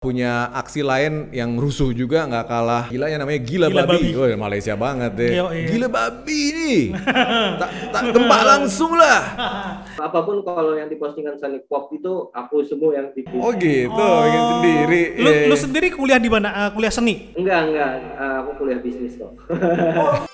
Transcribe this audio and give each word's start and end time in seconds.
punya 0.00 0.48
aksi 0.56 0.80
lain 0.80 1.28
yang 1.28 1.60
rusuh 1.60 1.92
juga 1.92 2.24
nggak 2.24 2.48
kalah 2.48 2.88
gila 2.88 3.12
ya 3.12 3.20
namanya 3.20 3.36
gila, 3.44 3.68
Gila 3.68 3.84
babi, 3.84 4.16
babi. 4.16 4.16
Oh, 4.16 4.40
Malaysia 4.40 4.72
banget 4.72 5.12
deh 5.12 5.32
Yo, 5.36 5.52
iya. 5.52 5.68
gila 5.68 5.88
babi 5.92 6.40
nih 6.56 6.78
tak 7.60 7.70
tak 7.92 8.02
gempa 8.08 8.38
langsung 8.40 8.96
lah 8.96 9.20
apa 10.08 10.18
pun 10.24 10.40
kalau 10.40 10.72
yang 10.72 10.88
dipostingan 10.88 11.36
Sonic 11.36 11.68
Pop 11.68 11.92
itu 11.92 12.32
aku 12.32 12.64
semua 12.64 12.96
yang 12.96 13.12
bikin. 13.12 13.44
oh 13.44 13.52
gitu 13.52 13.92
bikin 14.24 14.42
sendiri 14.56 15.02
Lu, 15.20 15.28
Iya, 15.28 15.40
lu 15.44 15.52
iya. 15.52 15.60
sendiri 15.60 15.88
kuliah 15.92 16.16
di 16.16 16.32
mana? 16.32 16.48
Eh, 16.48 16.70
kuliah 16.72 16.88
seni. 16.88 17.36
Enggak, 17.36 17.60
enggak. 17.68 17.90
Ah, 18.16 18.40
aku 18.40 18.50
kuliah 18.56 18.80
bisnis 18.80 19.20
kok. 19.20 19.36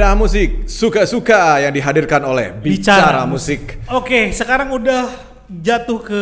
bedah 0.00 0.16
musik 0.16 0.64
suka-suka 0.64 1.60
yang 1.60 1.76
dihadirkan 1.76 2.24
oleh 2.24 2.56
bicara, 2.56 3.28
musik 3.28 3.84
Oke, 3.92 4.32
sekarang 4.32 4.72
udah 4.72 5.12
jatuh 5.44 6.00
ke 6.00 6.20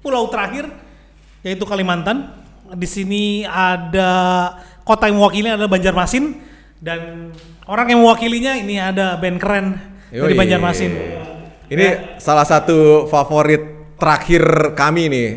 pulau 0.00 0.32
terakhir 0.32 0.72
yaitu 1.44 1.68
Kalimantan. 1.68 2.32
Di 2.72 2.88
sini 2.88 3.44
ada 3.44 4.08
kota 4.80 5.12
yang 5.12 5.20
mewakilinya 5.20 5.60
adalah 5.60 5.68
Banjarmasin 5.76 6.40
dan 6.80 7.28
orang 7.68 7.92
yang 7.92 8.00
mewakilinya 8.00 8.56
ini 8.56 8.80
ada 8.80 9.20
band 9.20 9.36
keren 9.36 9.76
dari 10.08 10.32
Yoi. 10.32 10.40
Banjarmasin. 10.40 10.92
Ini 11.68 12.16
salah 12.16 12.48
satu 12.48 13.12
favorit 13.12 13.92
terakhir 14.00 14.42
kami 14.72 15.12
nih. 15.12 15.28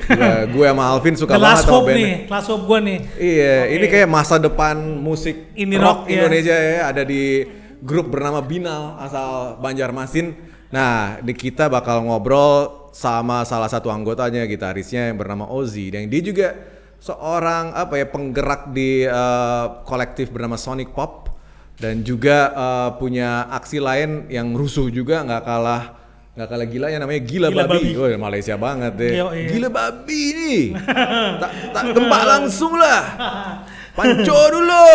Gue 0.47 0.63
sama 0.71 0.95
Alvin 0.95 1.19
suka 1.19 1.35
The 1.35 1.43
banget 1.43 1.51
Last 1.59 1.67
sama 1.67 1.73
Hope 1.75 1.87
band. 1.91 1.99
nih, 1.99 2.13
Last 2.31 2.47
Hope 2.47 2.63
gue 2.71 2.79
nih. 2.79 2.99
Iya, 3.19 3.55
ini 3.75 3.85
kayak 3.91 4.07
masa 4.07 4.39
depan 4.39 4.79
musik 4.79 5.51
Indie 5.59 5.75
rock, 5.75 6.07
rock, 6.07 6.09
ya. 6.09 6.23
Indonesia 6.23 6.55
ya. 6.55 6.79
Ada 6.87 7.03
di 7.03 7.43
grup 7.81 8.11
bernama 8.13 8.43
Binal 8.43 8.99
asal 9.01 9.59
Banjarmasin. 9.59 10.35
Nah, 10.71 11.19
di 11.23 11.31
kita 11.31 11.71
bakal 11.71 12.03
ngobrol 12.03 12.89
sama 12.95 13.43
salah 13.43 13.67
satu 13.67 13.91
anggotanya, 13.91 14.47
gitarisnya 14.47 15.11
yang 15.11 15.19
bernama 15.19 15.47
Ozzy. 15.47 15.91
Dan 15.91 16.07
dia 16.07 16.21
juga 16.23 16.47
seorang 16.99 17.75
apa 17.75 18.01
ya 18.01 18.07
penggerak 18.09 18.71
di 18.71 19.05
eh, 19.05 19.65
kolektif 19.85 20.31
bernama 20.31 20.57
Sonic 20.57 20.95
Pop 20.95 21.29
dan 21.77 22.01
juga 22.01 22.51
eh, 22.55 22.89
punya 22.97 23.51
aksi 23.51 23.77
lain 23.83 24.31
yang 24.31 24.55
rusuh 24.55 24.89
juga 24.89 25.21
nggak 25.21 25.43
kalah 25.43 25.83
nggak 26.35 26.49
kalah 26.51 26.67
gila 26.67 26.87
ya 26.91 26.99
namanya 26.99 27.21
gila, 27.23 27.47
Gila 27.47 27.63
babi. 27.63 27.79
Babi. 27.79 27.91
Oh, 27.95 28.07
Malaysia 28.19 28.55
banget 28.59 28.93
deh. 28.99 29.11
Yo, 29.15 29.31
iya. 29.31 29.49
Gila 29.55 29.69
babi 29.71 30.21
nih. 30.35 30.61
tak 31.41 31.51
tak 31.71 31.83
gempa 31.95 32.19
langsung 32.27 32.75
lah. 32.75 33.01
Panco 33.95 34.39
dulu. 34.55 34.85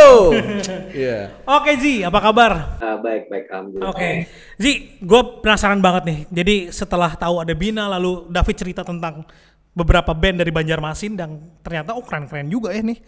Iya. 0.93 1.41
Oke 1.49 1.81
Ji, 1.81 2.05
apa 2.05 2.21
kabar? 2.21 2.53
Ah, 2.79 3.01
baik, 3.01 3.33
baik, 3.33 3.45
alhamdulillah. 3.49 3.89
Oke, 3.91 4.29
Ji, 4.61 5.01
gue 5.01 5.23
penasaran 5.41 5.81
banget 5.81 6.03
nih. 6.05 6.19
Jadi 6.29 6.57
setelah 6.69 7.17
tahu 7.17 7.41
ada 7.41 7.57
Bina, 7.57 7.89
lalu 7.89 8.29
David 8.29 8.57
cerita 8.61 8.85
tentang 8.85 9.25
beberapa 9.73 10.13
band 10.13 10.45
dari 10.45 10.53
Banjarmasin 10.53 11.17
dan 11.17 11.41
ternyata 11.65 11.97
oh 11.97 12.05
keren-keren 12.05 12.53
juga 12.53 12.77
ya 12.77 12.85
nih. 12.85 13.01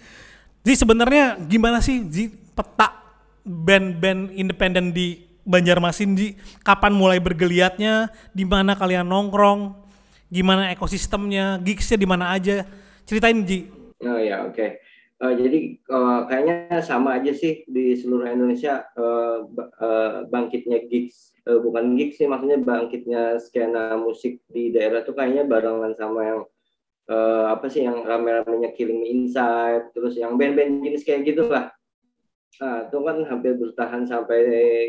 Ji 0.62 0.78
sebenarnya 0.78 1.42
gimana 1.50 1.82
sih 1.82 2.06
Ji 2.06 2.30
peta 2.30 3.02
band-band 3.42 4.30
independen 4.32 4.94
di 4.94 5.18
Banjarmasin 5.42 6.14
Ji? 6.14 6.38
Kapan 6.62 6.94
mulai 6.94 7.18
bergeliatnya? 7.18 8.14
Di 8.30 8.46
mana 8.46 8.78
kalian 8.78 9.10
nongkrong? 9.10 9.74
Gimana 10.30 10.70
ekosistemnya? 10.70 11.58
Gigsnya 11.60 11.98
di 11.98 12.06
mana 12.06 12.30
aja? 12.30 12.62
Ceritain 13.04 13.42
Ji. 13.42 13.66
Oh 14.06 14.18
ya, 14.22 14.46
oke. 14.46 14.78
Eh, 15.22 15.34
jadi 15.38 15.58
eh, 15.78 16.20
kayaknya 16.26 16.82
sama 16.82 17.22
aja 17.22 17.30
sih 17.30 17.62
di 17.70 17.94
seluruh 17.94 18.26
Indonesia 18.26 18.82
ba- 19.54 19.70
eh, 19.78 20.12
bangkitnya 20.26 20.82
gigs, 20.90 21.30
Eh, 21.42 21.58
bukan 21.58 21.98
gigs 21.98 22.22
sih, 22.22 22.30
maksudnya 22.30 22.62
bangkitnya 22.62 23.34
skena 23.42 23.98
musik 23.98 24.38
di 24.46 24.70
daerah 24.70 25.02
tuh 25.02 25.10
kayaknya 25.18 25.42
barengan 25.42 25.90
sama 25.98 26.20
yang 26.22 26.40
eh, 27.10 27.44
apa 27.50 27.66
sih 27.66 27.82
yang 27.82 28.06
rame-ramenya 28.06 28.70
Killing 28.78 29.02
Me 29.02 29.10
Inside, 29.10 29.90
terus 29.90 30.14
yang 30.14 30.38
band-band 30.38 30.86
jenis 30.86 31.02
kayak 31.02 31.26
gitu 31.26 31.50
lah. 31.50 31.74
Nah, 32.62 32.86
itu 32.86 32.94
kan 33.02 33.16
hampir 33.26 33.58
bertahan 33.58 34.06
sampai 34.06 34.38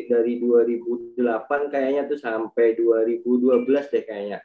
dari 0.06 0.38
2008 0.38 1.74
kayaknya 1.74 2.06
tuh 2.06 2.22
sampai 2.22 2.78
2012 2.78 3.90
deh 3.90 4.06
kayaknya. 4.06 4.38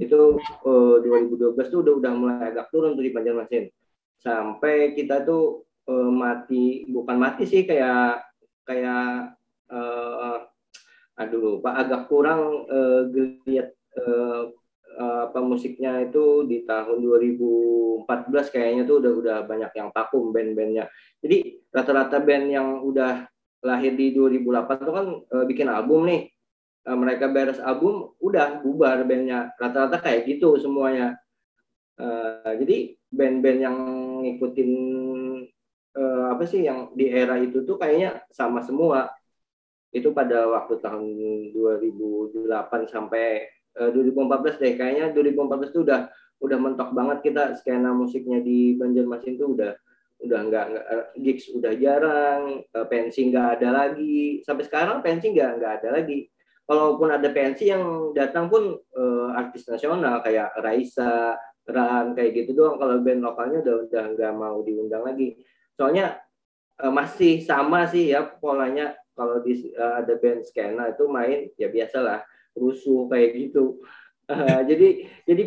Itu 0.00 0.40
eh, 0.40 0.96
2012 1.04 1.68
tuh 1.68 1.84
udah 1.84 1.94
udah 2.00 2.12
mulai 2.16 2.48
agak 2.48 2.72
turun 2.72 2.96
tuh 2.96 3.04
di 3.04 3.12
Banjarmasin 3.12 3.68
sampai 4.20 4.96
kita 4.96 5.24
tuh 5.24 5.64
eh, 5.88 6.10
mati 6.12 6.84
bukan 6.88 7.16
mati 7.16 7.44
sih 7.48 7.62
kayak 7.64 8.24
kayak 8.66 9.36
eh, 9.70 10.38
aduh 11.16 11.60
lupa 11.60 11.80
agak 11.80 12.08
kurang 12.10 12.68
eh, 12.68 13.00
geliat 13.12 13.68
eh, 13.96 14.42
apa 14.96 15.38
musiknya 15.44 16.08
itu 16.08 16.48
di 16.48 16.64
tahun 16.64 17.04
2014 17.04 18.08
kayaknya 18.48 18.82
tuh 18.88 19.04
udah 19.04 19.12
udah 19.12 19.36
banyak 19.44 19.72
yang 19.76 19.88
vakum 19.92 20.32
band-bandnya. 20.32 20.88
Jadi 21.20 21.60
rata-rata 21.68 22.16
band 22.16 22.46
yang 22.48 22.68
udah 22.80 23.28
lahir 23.60 23.92
di 23.92 24.16
2008 24.16 24.86
tuh 24.86 24.94
kan 24.94 25.06
eh, 25.20 25.44
bikin 25.44 25.68
album 25.68 26.08
nih. 26.08 26.22
Eh, 26.86 26.96
mereka 26.96 27.28
beres 27.28 27.60
album 27.60 28.16
udah 28.22 28.64
bubar 28.64 29.04
bandnya. 29.04 29.52
Rata-rata 29.60 30.00
kayak 30.00 30.24
gitu 30.24 30.56
semuanya. 30.56 31.20
Eh, 32.00 32.52
jadi 32.64 32.76
band-band 33.16 33.58
yang 33.64 33.76
ngikutin 34.22 34.70
eh, 35.96 36.24
apa 36.30 36.44
sih 36.44 36.68
yang 36.68 36.92
di 36.92 37.08
era 37.08 37.40
itu 37.40 37.64
tuh 37.64 37.80
kayaknya 37.80 38.22
sama 38.28 38.60
semua. 38.60 39.08
Itu 39.90 40.12
pada 40.12 40.44
waktu 40.52 40.76
tahun 40.84 41.04
2008 41.56 42.92
sampai 42.92 43.48
eh, 43.80 43.90
2014 43.90 44.60
deh. 44.60 44.72
Kayaknya 44.76 45.04
2014 45.16 45.72
tuh 45.72 45.82
udah 45.88 46.00
udah 46.44 46.58
mentok 46.60 46.90
banget 46.92 47.18
kita. 47.24 47.56
Skena 47.56 47.96
musiknya 47.96 48.44
di 48.44 48.76
Banjarmasin 48.76 49.40
tuh 49.40 49.56
udah 49.56 49.72
udah 50.16 50.40
nggak 50.48 50.66
eh, 50.76 51.06
gigs 51.24 51.48
udah 51.56 51.72
jarang. 51.80 52.60
Eh, 52.68 52.86
pensi 52.88 53.32
nggak 53.32 53.60
ada 53.60 53.68
lagi. 53.72 54.44
Sampai 54.44 54.64
sekarang 54.68 55.00
pensi 55.00 55.32
nggak 55.32 55.50
nggak 55.60 55.72
ada 55.82 55.88
lagi. 56.02 56.28
Kalaupun 56.66 57.08
ada 57.14 57.28
pensi 57.30 57.70
yang 57.70 58.12
datang 58.12 58.50
pun 58.52 58.76
eh, 58.76 59.28
artis 59.38 59.64
nasional 59.70 60.20
kayak 60.20 60.50
Raisa 60.60 61.38
Ran 61.66 62.14
kayak 62.14 62.30
gitu 62.32 62.50
doang. 62.54 62.78
Kalau 62.78 63.02
band 63.02 63.20
lokalnya 63.26 63.58
udah 63.62 63.74
udah 63.90 64.04
nggak 64.14 64.32
mau 64.38 64.62
diundang 64.62 65.02
lagi. 65.02 65.34
Soalnya 65.74 66.22
eh, 66.78 66.92
masih 66.92 67.42
sama 67.42 67.90
sih 67.90 68.14
ya 68.14 68.22
polanya. 68.22 68.94
Kalau 69.16 69.42
di 69.42 69.74
eh, 69.74 69.94
ada 70.02 70.14
band 70.14 70.46
skena 70.46 70.94
itu 70.94 71.04
main 71.10 71.50
ya 71.58 71.68
biasalah 71.70 72.22
rusuh 72.56 73.10
kayak 73.10 73.30
gitu. 73.36 73.64
Eh, 74.26 74.60
jadi 74.66 74.88
jadi 75.22 75.42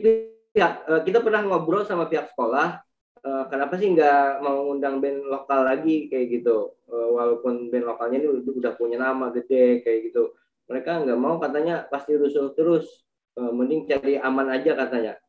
pihak 0.55 0.73
eh, 0.87 1.01
kita 1.03 1.19
pernah 1.19 1.43
ngobrol 1.43 1.83
sama 1.83 2.07
pihak 2.07 2.31
sekolah 2.31 2.79
eh, 3.27 3.43
kenapa 3.51 3.75
sih 3.75 3.91
nggak 3.91 4.39
mau 4.39 4.71
undang 4.71 5.03
band 5.03 5.27
lokal 5.27 5.67
lagi 5.67 6.07
kayak 6.07 6.39
gitu. 6.39 6.79
Eh, 6.87 7.09
walaupun 7.11 7.67
band 7.67 7.83
lokalnya 7.83 8.23
ini 8.23 8.39
udah, 8.39 8.55
udah 8.55 8.73
punya 8.79 9.03
nama 9.03 9.35
gede 9.35 9.83
kayak 9.83 9.99
gitu. 10.07 10.31
Mereka 10.71 11.03
nggak 11.03 11.19
mau 11.19 11.43
katanya 11.43 11.91
pasti 11.91 12.15
rusuh 12.15 12.55
terus. 12.55 12.87
Eh, 13.35 13.51
mending 13.51 13.83
cari 13.83 14.15
aman 14.15 14.47
aja 14.47 14.71
katanya 14.79 15.19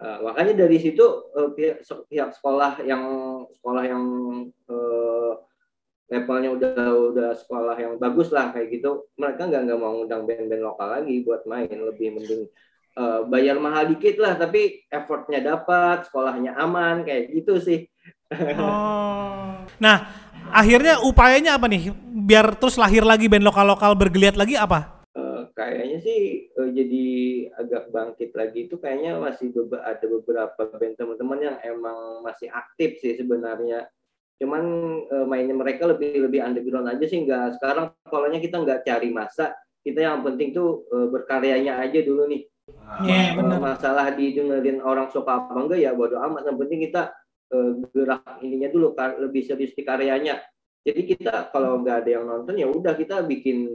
Uh, 0.00 0.18
makanya 0.30 0.66
dari 0.66 0.78
situ 0.82 1.04
uh, 1.36 1.52
pihak, 1.54 1.84
pihak 2.10 2.30
sekolah 2.34 2.80
yang 2.82 3.02
sekolah 3.54 3.84
yang 3.86 4.04
uh, 4.66 5.32
levelnya 6.10 6.50
udah 6.52 6.74
udah 7.14 7.30
sekolah 7.38 7.76
yang 7.78 7.96
bagus 7.96 8.28
lah 8.34 8.50
kayak 8.50 8.68
gitu 8.68 9.08
mereka 9.14 9.46
nggak 9.46 9.62
nggak 9.62 9.80
mau 9.80 10.02
undang 10.02 10.26
band-band 10.26 10.64
lokal 10.64 10.88
lagi 11.00 11.22
buat 11.22 11.46
main 11.46 11.72
lebih 11.72 12.18
mending 12.18 12.42
uh, 12.98 13.24
bayar 13.30 13.62
mahal 13.62 13.88
dikit 13.88 14.18
lah 14.18 14.34
tapi 14.34 14.84
effortnya 14.90 15.38
dapat 15.38 16.04
sekolahnya 16.10 16.58
aman 16.58 17.06
kayak 17.06 17.32
gitu 17.32 17.56
sih 17.62 17.86
Oh. 18.58 19.62
Nah, 19.78 19.96
akhirnya 20.52 21.00
upayanya 21.04 21.60
apa 21.60 21.68
nih? 21.68 21.92
Biar 22.24 22.56
terus 22.56 22.80
lahir 22.80 23.04
lagi 23.04 23.28
band 23.28 23.44
lokal-lokal 23.44 23.92
bergeliat 23.96 24.36
lagi 24.38 24.56
apa? 24.56 24.91
Kayaknya 25.52 25.98
sih 26.00 26.20
eh, 26.48 26.70
jadi 26.72 27.06
agak 27.60 27.92
bangkit 27.92 28.30
lagi 28.32 28.66
itu 28.66 28.80
kayaknya 28.80 29.20
masih 29.20 29.52
bebe- 29.52 29.84
ada 29.84 30.00
beberapa 30.08 30.62
band 30.72 30.96
teman-teman 30.96 31.38
yang 31.40 31.56
emang 31.60 32.24
masih 32.24 32.48
aktif 32.48 32.98
sih 32.98 33.14
sebenarnya. 33.14 33.84
Cuman 34.40 34.62
eh, 35.06 35.26
mainnya 35.28 35.52
mereka 35.52 35.84
lebih 35.86 36.24
lebih 36.24 36.40
underground 36.40 36.88
aja 36.88 37.04
sih 37.04 37.20
nggak 37.22 37.60
sekarang 37.60 37.92
polanya 38.08 38.40
kita 38.40 38.56
nggak 38.58 38.82
cari 38.82 39.12
masa. 39.12 39.52
Kita 39.84 40.00
yang 40.00 40.24
penting 40.24 40.56
tuh 40.56 40.88
eh, 40.88 41.06
berkaryanya 41.12 41.78
aja 41.78 42.00
dulu 42.00 42.26
nih. 42.32 42.42
Iya, 43.02 43.12
Eh, 43.12 43.28
benar. 43.36 43.58
masalah 43.58 44.14
didengerin 44.14 44.78
orang 44.80 45.10
suka 45.10 45.36
apa 45.36 45.58
enggak 45.58 45.82
ya 45.82 45.92
bodo 45.92 46.16
amat. 46.16 46.48
Yang 46.48 46.58
penting 46.64 46.80
kita 46.88 47.02
eh, 47.52 47.70
gerak 47.92 48.40
ininya 48.40 48.68
dulu 48.72 48.96
lebih 48.96 49.42
serius 49.44 49.76
di 49.76 49.84
karyanya. 49.84 50.40
Jadi 50.82 51.14
kita 51.14 51.52
kalau 51.52 51.78
nggak 51.78 52.02
ada 52.02 52.10
yang 52.10 52.24
nonton 52.26 52.58
ya 52.58 52.66
udah 52.66 52.94
kita 52.98 53.22
bikin 53.22 53.70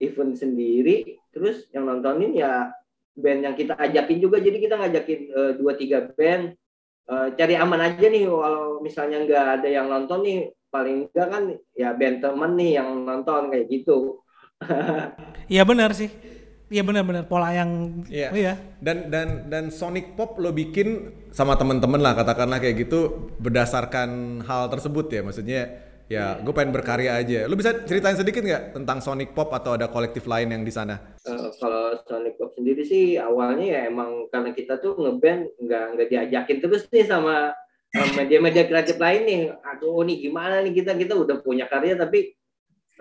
event 0.00 0.36
sendiri 0.36 1.16
terus 1.32 1.68
yang 1.72 1.88
nontonin 1.88 2.36
ya 2.36 2.72
band 3.16 3.40
yang 3.48 3.56
kita 3.56 3.74
ajakin 3.74 4.18
juga. 4.20 4.36
Jadi 4.38 4.56
kita 4.60 4.76
ngajakin 4.76 5.20
eh, 5.32 5.52
dua 5.56 5.72
tiga 5.74 6.04
band 6.12 6.52
uh, 7.08 7.32
cari 7.32 7.54
aman 7.56 7.80
aja 7.80 8.06
nih. 8.06 8.28
Kalau 8.28 8.84
misalnya 8.84 9.24
nggak 9.24 9.46
ada 9.60 9.68
yang 9.68 9.86
nonton 9.88 10.20
nih 10.22 10.38
paling 10.68 11.08
enggak 11.08 11.28
kan 11.32 11.42
ya 11.72 11.96
band 11.96 12.20
temen 12.20 12.52
nih 12.60 12.70
yang 12.76 12.88
nonton 13.02 13.48
kayak 13.50 13.66
gitu. 13.72 14.20
Iya 15.46 15.62
benar 15.62 15.94
sih. 15.94 16.10
Iya 16.66 16.82
benar-benar 16.82 17.30
pola 17.30 17.54
yang 17.54 18.02
Iya. 18.10 18.34
oh 18.34 18.38
iya. 18.38 18.54
Dan 18.82 19.14
dan 19.14 19.46
dan 19.46 19.70
Sonic 19.70 20.18
Pop 20.18 20.34
lo 20.42 20.50
bikin 20.50 21.14
sama 21.30 21.54
temen-temen 21.54 22.02
lah 22.02 22.18
katakanlah 22.18 22.58
kayak 22.58 22.82
gitu 22.90 23.30
berdasarkan 23.38 24.42
hal 24.42 24.66
tersebut 24.66 25.06
ya. 25.06 25.22
Maksudnya 25.22 25.62
ya 26.06 26.38
gue 26.38 26.54
pengen 26.54 26.74
berkarya 26.74 27.18
aja. 27.18 27.50
Lo 27.50 27.58
bisa 27.58 27.74
ceritain 27.82 28.14
sedikit 28.14 28.42
nggak 28.42 28.78
tentang 28.78 28.98
Sonic 29.02 29.34
Pop 29.34 29.50
atau 29.50 29.74
ada 29.74 29.90
kolektif 29.90 30.26
lain 30.30 30.54
yang 30.54 30.62
di 30.62 30.70
sana? 30.70 31.18
Uh, 31.26 31.50
kalau 31.58 31.98
Sonic 32.06 32.38
Pop 32.38 32.54
sendiri 32.54 32.86
sih 32.86 33.18
awalnya 33.18 33.66
ya 33.66 33.80
emang 33.90 34.30
karena 34.30 34.54
kita 34.54 34.78
tuh 34.78 34.94
ngeband 34.98 35.50
nggak 35.58 35.84
nggak 35.98 36.08
diajakin 36.10 36.58
terus 36.62 36.86
nih 36.94 37.06
sama 37.06 37.50
uh, 37.94 38.10
media-media 38.14 38.70
kreatif 38.70 38.96
lain 39.02 39.22
nih. 39.26 39.40
Aduh 39.74 40.06
nih 40.06 40.16
gimana 40.30 40.62
nih 40.62 40.72
kita 40.82 40.94
kita 40.94 41.18
udah 41.18 41.42
punya 41.42 41.66
karya 41.66 41.98
tapi 41.98 42.38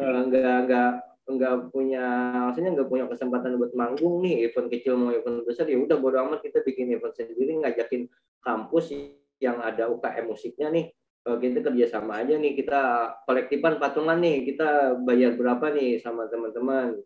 uh, 0.02 0.22
nggak 0.25 0.57
nggak 0.66 0.92
nggak 1.25 1.74
punya 1.74 2.06
maksudnya 2.50 2.78
nggak 2.78 2.90
punya 2.90 3.06
kesempatan 3.10 3.57
buat 3.57 3.74
manggung 3.74 4.22
nih 4.22 4.46
event 4.46 4.69
kecil 4.69 4.94
mau 4.94 5.10
event 5.10 5.42
besar 5.42 5.66
ya 5.66 5.81
udah 5.81 5.98
bodo 5.98 6.22
amat 6.22 6.46
kita 6.46 6.62
bikin 6.62 6.94
event 6.94 7.18
sendiri 7.18 7.66
ngajakin 7.66 8.06
kampus 8.46 8.94
yang 9.42 9.57
ada 9.57 9.90
UKM 9.90 10.30
musiknya 10.30 10.69
nih 10.69 10.86
uh, 11.25 11.38
kita 11.42 11.60
kerjasama 11.66 12.22
aja 12.22 12.38
nih 12.38 12.54
kita 12.54 12.81
kolektifan 13.25 13.81
patungan 13.81 14.22
nih 14.22 14.45
kita 14.45 14.95
bayar 15.01 15.33
berapa 15.36 15.74
nih 15.74 16.00
sama 16.00 16.30
teman-teman. 16.30 17.01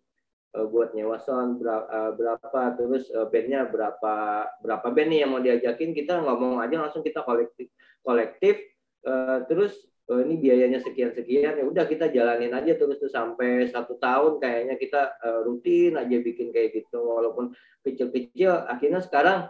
Uh, 0.49 0.65
buat 0.65 0.97
nyewa 0.97 1.21
sound 1.21 1.61
berapa, 1.61 2.41
uh, 2.41 2.73
terus 2.73 3.13
bandnya 3.29 3.69
berapa 3.69 4.49
berapa 4.65 4.87
band 4.89 5.09
nih 5.13 5.19
yang 5.21 5.29
mau 5.29 5.37
diajakin 5.37 5.93
kita 5.93 6.25
ngomong 6.25 6.57
aja 6.57 6.81
langsung 6.81 7.05
kita 7.05 7.21
kolektif 7.21 7.69
kolektif. 8.01 8.57
Terus 9.47 9.77
ini 10.09 10.41
biayanya 10.41 10.81
sekian 10.81 11.13
sekian 11.13 11.55
ya 11.55 11.63
udah 11.63 11.85
kita 11.85 12.09
jalanin 12.09 12.51
aja 12.51 12.75
terus 12.75 12.97
tuh 12.97 13.07
sampai 13.07 13.69
satu 13.69 13.95
tahun 14.01 14.41
kayaknya 14.41 14.75
kita 14.75 15.21
rutin 15.45 15.95
aja 15.95 16.17
bikin 16.19 16.49
kayak 16.49 16.75
gitu. 16.75 16.97
Walaupun 16.97 17.53
kecil-kecil 17.85 18.67
akhirnya 18.67 19.05
sekarang 19.05 19.47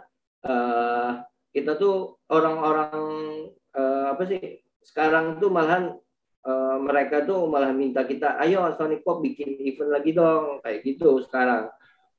kita 1.50 1.76
tuh 1.76 2.18
orang-orang 2.30 2.98
uh, 3.74 4.14
apa 4.14 4.22
sih 4.26 4.62
sekarang 4.80 5.42
tuh 5.42 5.50
malahan 5.52 5.94
uh, 6.46 6.76
mereka 6.80 7.26
tuh 7.26 7.50
malah 7.50 7.74
minta 7.74 8.06
kita 8.06 8.38
ayo 8.40 8.64
Sonic 8.78 9.02
Pop 9.02 9.20
bikin 9.20 9.58
event 9.60 9.90
lagi 9.90 10.10
dong 10.14 10.62
kayak 10.62 10.80
gitu 10.86 11.20
sekarang 11.26 11.68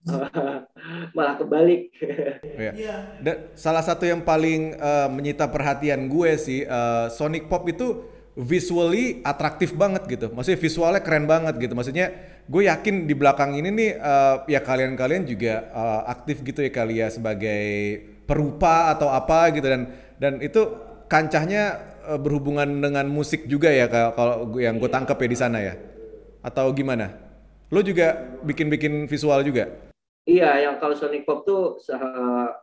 malah 1.16 1.38
kebalik. 1.38 1.94
ya. 2.58 3.06
Dan 3.22 3.54
salah 3.54 3.86
satu 3.86 4.06
yang 4.06 4.26
paling 4.26 4.74
uh, 4.82 5.06
menyita 5.14 5.46
perhatian 5.46 6.10
gue 6.10 6.32
sih 6.42 6.66
uh, 6.66 7.08
Sonic 7.14 7.46
Pop 7.46 7.70
itu 7.70 8.02
visually 8.34 9.22
atraktif 9.22 9.76
banget 9.76 10.08
gitu. 10.08 10.28
Maksudnya 10.34 10.60
visualnya 10.60 11.02
keren 11.04 11.30
banget 11.30 11.54
gitu. 11.62 11.74
Maksudnya 11.78 12.16
gue 12.48 12.66
yakin 12.66 13.06
di 13.06 13.14
belakang 13.14 13.54
ini 13.54 13.70
nih 13.70 13.92
uh, 14.02 14.36
ya 14.50 14.64
kalian-kalian 14.64 15.28
juga 15.28 15.70
uh, 15.70 16.02
aktif 16.10 16.42
gitu 16.42 16.66
ya 16.66 16.72
kali 16.74 17.04
ya 17.04 17.08
sebagai 17.12 18.02
perupa 18.32 18.96
atau 18.96 19.12
apa 19.12 19.52
gitu 19.52 19.68
dan 19.68 19.92
dan 20.16 20.40
itu 20.40 20.72
kancahnya 21.12 21.64
uh, 22.08 22.16
berhubungan 22.16 22.80
dengan 22.80 23.04
musik 23.12 23.44
juga 23.44 23.68
ya 23.68 23.92
kalau 23.92 24.56
yang 24.56 24.80
gue 24.80 24.88
tangkap 24.88 25.20
ya 25.20 25.28
di 25.28 25.36
sana 25.36 25.60
ya. 25.60 25.76
Atau 26.40 26.72
gimana? 26.72 27.12
Lo 27.68 27.84
juga 27.84 28.40
bikin-bikin 28.48 29.12
visual 29.12 29.44
juga? 29.44 29.68
Iya, 30.24 30.70
yang 30.70 30.76
kalau 30.80 30.96
Sonic 30.96 31.28
Pop 31.28 31.44
tuh 31.44 31.82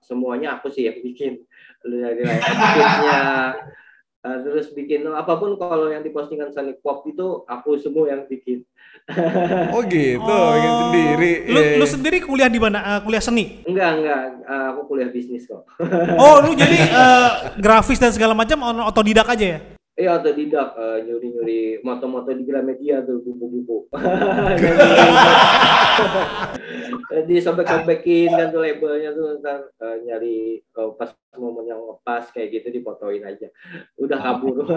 semuanya 0.01 0.57
aku 0.57 0.73
sih 0.73 0.89
yang 0.89 1.05
bikin. 1.05 1.45
Dari 1.85 2.25
terus 4.49 4.73
bikin 4.73 5.05
apa 5.13 5.37
pun 5.37 5.61
kalau 5.61 5.93
yang 5.93 6.01
dipostingan 6.01 6.49
Sonic 6.51 6.81
Pop 6.81 7.05
itu 7.05 7.45
aku 7.45 7.77
semua 7.77 8.09
yang 8.09 8.25
bikin. 8.25 8.65
oh 9.77 9.81
gitu, 9.89 10.21
oh, 10.25 10.49
bikin 10.57 10.73
sendiri. 10.85 11.33
Lu, 11.49 11.61
lu 11.81 11.87
sendiri 11.89 12.19
kuliah 12.25 12.49
di 12.49 12.61
mana? 12.61 12.79
Uh, 12.81 13.01
kuliah 13.05 13.21
seni? 13.25 13.65
Enggak, 13.65 13.91
enggak. 14.01 14.23
Uh, 14.45 14.67
aku 14.73 14.81
kuliah 14.93 15.09
bisnis 15.13 15.45
kok. 15.49 15.65
oh, 16.17 16.37
lu 16.45 16.57
jadi 16.65 16.79
uh, 16.93 17.29
grafis 17.61 18.01
dan 18.01 18.13
segala 18.13 18.33
macam 18.33 18.61
otodidak 18.89 19.29
aja 19.29 19.47
ya? 19.57 19.78
Iya 19.99 20.23
otodidak, 20.23 20.79
uh, 20.79 21.03
nyuri-nyuri 21.03 21.83
moto-moto 21.83 22.31
di 22.31 22.47
Gramedia 22.47 23.03
tuh 23.03 23.19
buku-buku. 23.19 23.91
Disobek-sobekin 27.27 28.31
kan 28.31 28.55
tuh 28.55 28.63
labelnya 28.63 29.11
tuh 29.11 29.43
ntar 29.43 29.75
uh, 29.83 29.99
nyari 30.07 30.63
uh, 30.79 30.95
pas 30.95 31.11
momen 31.35 31.67
yang 31.67 31.83
pas 32.07 32.23
kayak 32.31 32.63
gitu 32.63 32.79
dipotoin 32.79 33.27
aja. 33.27 33.51
Udah 33.99 34.23
kabur. 34.23 34.71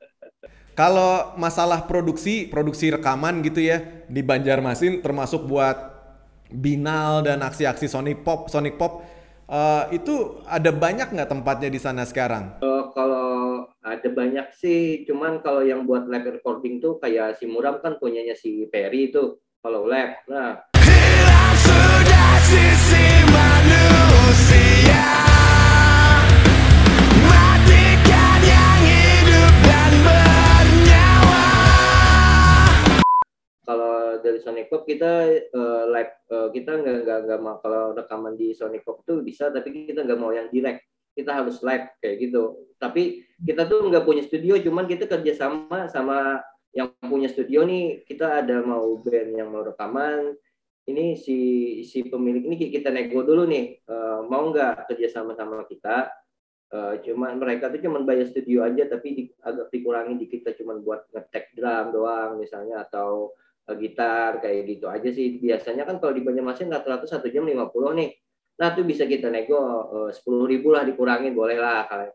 Kalau 0.80 1.36
masalah 1.36 1.84
produksi, 1.84 2.48
produksi 2.48 2.88
rekaman 2.88 3.44
gitu 3.44 3.60
ya 3.60 3.84
di 4.08 4.24
Banjarmasin 4.24 5.04
termasuk 5.04 5.44
buat 5.44 6.00
Binal 6.48 7.28
dan 7.28 7.44
aksi-aksi 7.44 7.92
Sonic 7.92 8.24
Pop, 8.24 8.48
Sonic 8.48 8.80
Pop 8.80 9.04
uh, 9.50 9.90
itu 9.94 10.42
ada 10.46 10.70
banyak 10.70 11.10
nggak 11.10 11.30
tempatnya 11.30 11.68
di 11.70 11.80
sana 11.80 12.02
sekarang? 12.06 12.58
Uh, 12.62 12.90
kalau 12.94 13.66
ada 13.82 14.08
banyak 14.10 14.46
sih, 14.58 15.06
cuman 15.06 15.42
kalau 15.42 15.62
yang 15.62 15.86
buat 15.86 16.06
live 16.10 16.38
recording 16.38 16.78
tuh 16.82 16.98
kayak 16.98 17.38
si 17.38 17.46
Muram 17.46 17.78
kan 17.82 17.98
punyanya 17.98 18.34
si 18.34 18.66
Perry 18.70 19.10
itu 19.10 19.38
kalau 19.62 19.86
live. 19.86 20.14
Nah. 20.30 20.62
sudah 21.56 22.30
sisi 22.44 23.15
dari 34.26 34.42
Sonic 34.42 34.66
Pop 34.66 34.82
kita 34.82 35.30
uh, 35.54 35.84
live 35.94 36.12
uh, 36.34 36.48
kita 36.50 36.82
nggak 36.82 36.98
nggak 37.06 37.18
nggak 37.30 37.40
mau 37.40 37.62
kalau 37.62 37.94
rekaman 37.94 38.34
di 38.34 38.50
Sonic 38.50 38.82
Pop 38.82 39.06
tuh 39.06 39.22
bisa 39.22 39.54
tapi 39.54 39.86
kita 39.86 40.02
nggak 40.02 40.18
mau 40.18 40.34
yang 40.34 40.50
direct 40.50 40.82
kita 41.16 41.32
harus 41.32 41.64
live 41.64 41.88
kayak 42.04 42.16
gitu. 42.28 42.42
Tapi 42.76 43.24
kita 43.40 43.64
tuh 43.64 43.88
nggak 43.88 44.04
punya 44.04 44.20
studio, 44.20 44.60
cuman 44.60 44.84
kita 44.84 45.08
kerjasama 45.08 45.88
sama 45.88 46.44
yang 46.76 46.92
punya 47.00 47.32
studio 47.32 47.64
nih. 47.64 48.04
Kita 48.04 48.44
ada 48.44 48.60
mau 48.60 49.00
band 49.00 49.32
yang 49.32 49.48
mau 49.48 49.64
rekaman. 49.64 50.36
Ini 50.86 51.18
si 51.18 51.38
si 51.82 52.04
pemilik 52.06 52.46
ini 52.46 52.54
kita 52.70 52.94
nego 52.94 53.24
dulu 53.24 53.48
nih, 53.48 53.82
uh, 53.90 54.22
mau 54.28 54.52
nggak 54.52 54.92
kerjasama 54.92 55.34
sama 55.34 55.64
kita? 55.66 56.12
Uh, 56.66 56.98
cuman 57.02 57.38
mereka 57.38 57.70
tuh 57.70 57.80
cuman 57.82 58.06
bayar 58.06 58.28
studio 58.28 58.62
aja, 58.62 58.86
tapi 58.86 59.08
di, 59.16 59.22
agak 59.42 59.72
dikurangi 59.72 60.14
dikit 60.20 60.46
kita 60.46 60.62
cuman 60.62 60.82
buat 60.82 61.10
ngetek 61.10 61.54
drum 61.58 61.94
doang 61.94 62.38
misalnya 62.38 62.86
atau 62.86 63.34
gitar 63.74 64.38
kayak 64.38 64.62
gitu 64.70 64.86
aja 64.86 65.10
sih. 65.10 65.42
Biasanya 65.42 65.82
kan 65.82 65.98
kalau 65.98 66.14
di 66.14 66.22
Banjarmasin 66.22 66.70
rata-rata 66.70 67.10
satu 67.10 67.26
jam 67.26 67.42
50 67.42 67.66
nih 67.98 68.10
Nah, 68.56 68.72
itu 68.72 68.88
bisa 68.88 69.04
kita 69.04 69.28
nego 69.28 69.60
sepuluh 70.16 70.48
ribu 70.48 70.72
lah 70.72 70.80
dikurangin, 70.80 71.36
boleh 71.36 71.60
lah. 71.60 71.84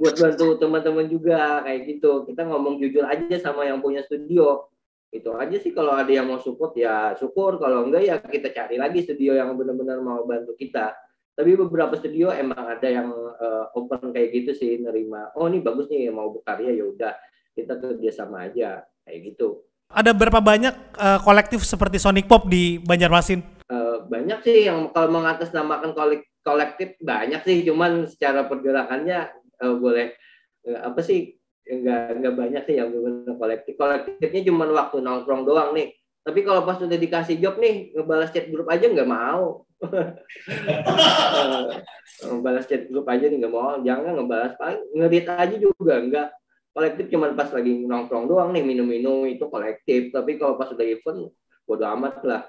Buat 0.00 0.14
bantu 0.20 0.60
teman-teman 0.60 1.08
juga 1.08 1.64
kayak 1.64 1.80
gitu. 1.88 2.28
Kita 2.28 2.44
ngomong 2.44 2.76
jujur 2.76 3.08
aja 3.08 3.36
sama 3.40 3.64
yang 3.64 3.80
punya 3.80 4.04
studio. 4.04 4.68
Itu 5.08 5.32
aja 5.40 5.56
sih 5.56 5.72
kalau 5.72 5.96
ada 5.96 6.12
yang 6.12 6.28
mau 6.28 6.36
support 6.44 6.76
ya 6.76 7.16
syukur. 7.16 7.56
Kalau 7.56 7.88
enggak 7.88 8.04
ya 8.04 8.20
kita 8.20 8.52
cari 8.52 8.76
lagi 8.76 9.00
studio 9.00 9.32
yang 9.32 9.56
benar-benar 9.56 9.96
mau 10.04 10.28
bantu 10.28 10.52
kita. 10.60 10.92
Tapi 11.32 11.56
beberapa 11.56 11.96
studio 11.96 12.36
emang 12.36 12.68
ada 12.68 12.84
yang 12.84 13.08
uh, 13.16 13.72
open 13.72 14.12
kayak 14.12 14.28
gitu 14.44 14.52
sih 14.52 14.76
nerima. 14.76 15.32
Oh 15.40 15.48
ini 15.48 15.64
bagus 15.64 15.88
nih 15.88 16.12
mau 16.12 16.28
berkarya 16.36 16.68
ya 16.68 16.84
udah 16.84 17.16
kita 17.54 17.78
kerja 17.78 18.10
sama 18.10 18.50
aja 18.50 18.82
kayak 19.06 19.20
gitu. 19.32 19.62
Ada 19.94 20.10
berapa 20.10 20.42
banyak 20.42 20.74
uh, 20.98 21.20
kolektif 21.22 21.62
seperti 21.62 22.02
Sonic 22.02 22.26
Pop 22.26 22.50
di 22.50 22.82
Banjarmasin? 22.82 23.40
Uh, 23.70 24.02
banyak 24.10 24.42
sih 24.42 24.66
yang 24.66 24.90
kalau 24.90 25.14
mengatasnamakan 25.14 25.94
kolektif 26.42 26.98
banyak 26.98 27.40
sih, 27.46 27.62
cuman 27.62 28.10
secara 28.10 28.50
pergerakannya 28.50 29.30
uh, 29.62 29.74
boleh 29.78 30.18
uh, 30.66 30.90
apa 30.90 31.00
sih 31.04 31.38
nggak 31.64 32.20
nggak 32.20 32.34
banyak 32.34 32.62
sih 32.66 32.76
yang 32.76 32.90
benar 32.90 33.38
kolektif. 33.38 33.78
Kolektifnya 33.78 34.42
cuma 34.50 34.66
waktu 34.68 34.98
nongkrong 35.00 35.46
doang 35.46 35.72
nih. 35.72 35.94
Tapi 36.24 36.40
kalau 36.40 36.64
pas 36.64 36.80
udah 36.80 36.96
dikasih 36.96 37.36
job 37.36 37.60
nih 37.60 37.92
ngebalas 37.92 38.32
chat 38.32 38.48
grup 38.48 38.66
aja 38.72 38.88
nggak 38.88 39.08
mau. 39.08 39.68
ngebalas 42.24 42.64
chat 42.64 42.88
grup 42.88 43.04
aja 43.06 43.28
nih 43.28 43.38
nggak 43.44 43.54
mau. 43.54 43.76
Jangan 43.84 44.12
ngebalas 44.16 44.52
paling 44.56 44.82
ngerit 44.96 45.26
aja 45.28 45.56
juga 45.60 45.94
nggak 46.00 46.28
kolektif 46.74 47.06
cuman 47.06 47.38
pas 47.38 47.48
lagi 47.54 47.86
nongkrong 47.86 48.26
doang 48.26 48.50
nih 48.50 48.66
minum-minum 48.66 49.30
itu 49.30 49.46
kolektif. 49.46 50.10
Tapi 50.10 50.36
kalau 50.36 50.58
pas 50.58 50.68
udah 50.74 50.82
event 50.82 51.30
bodo 51.64 51.84
amat 51.96 52.14
lah. 52.26 52.42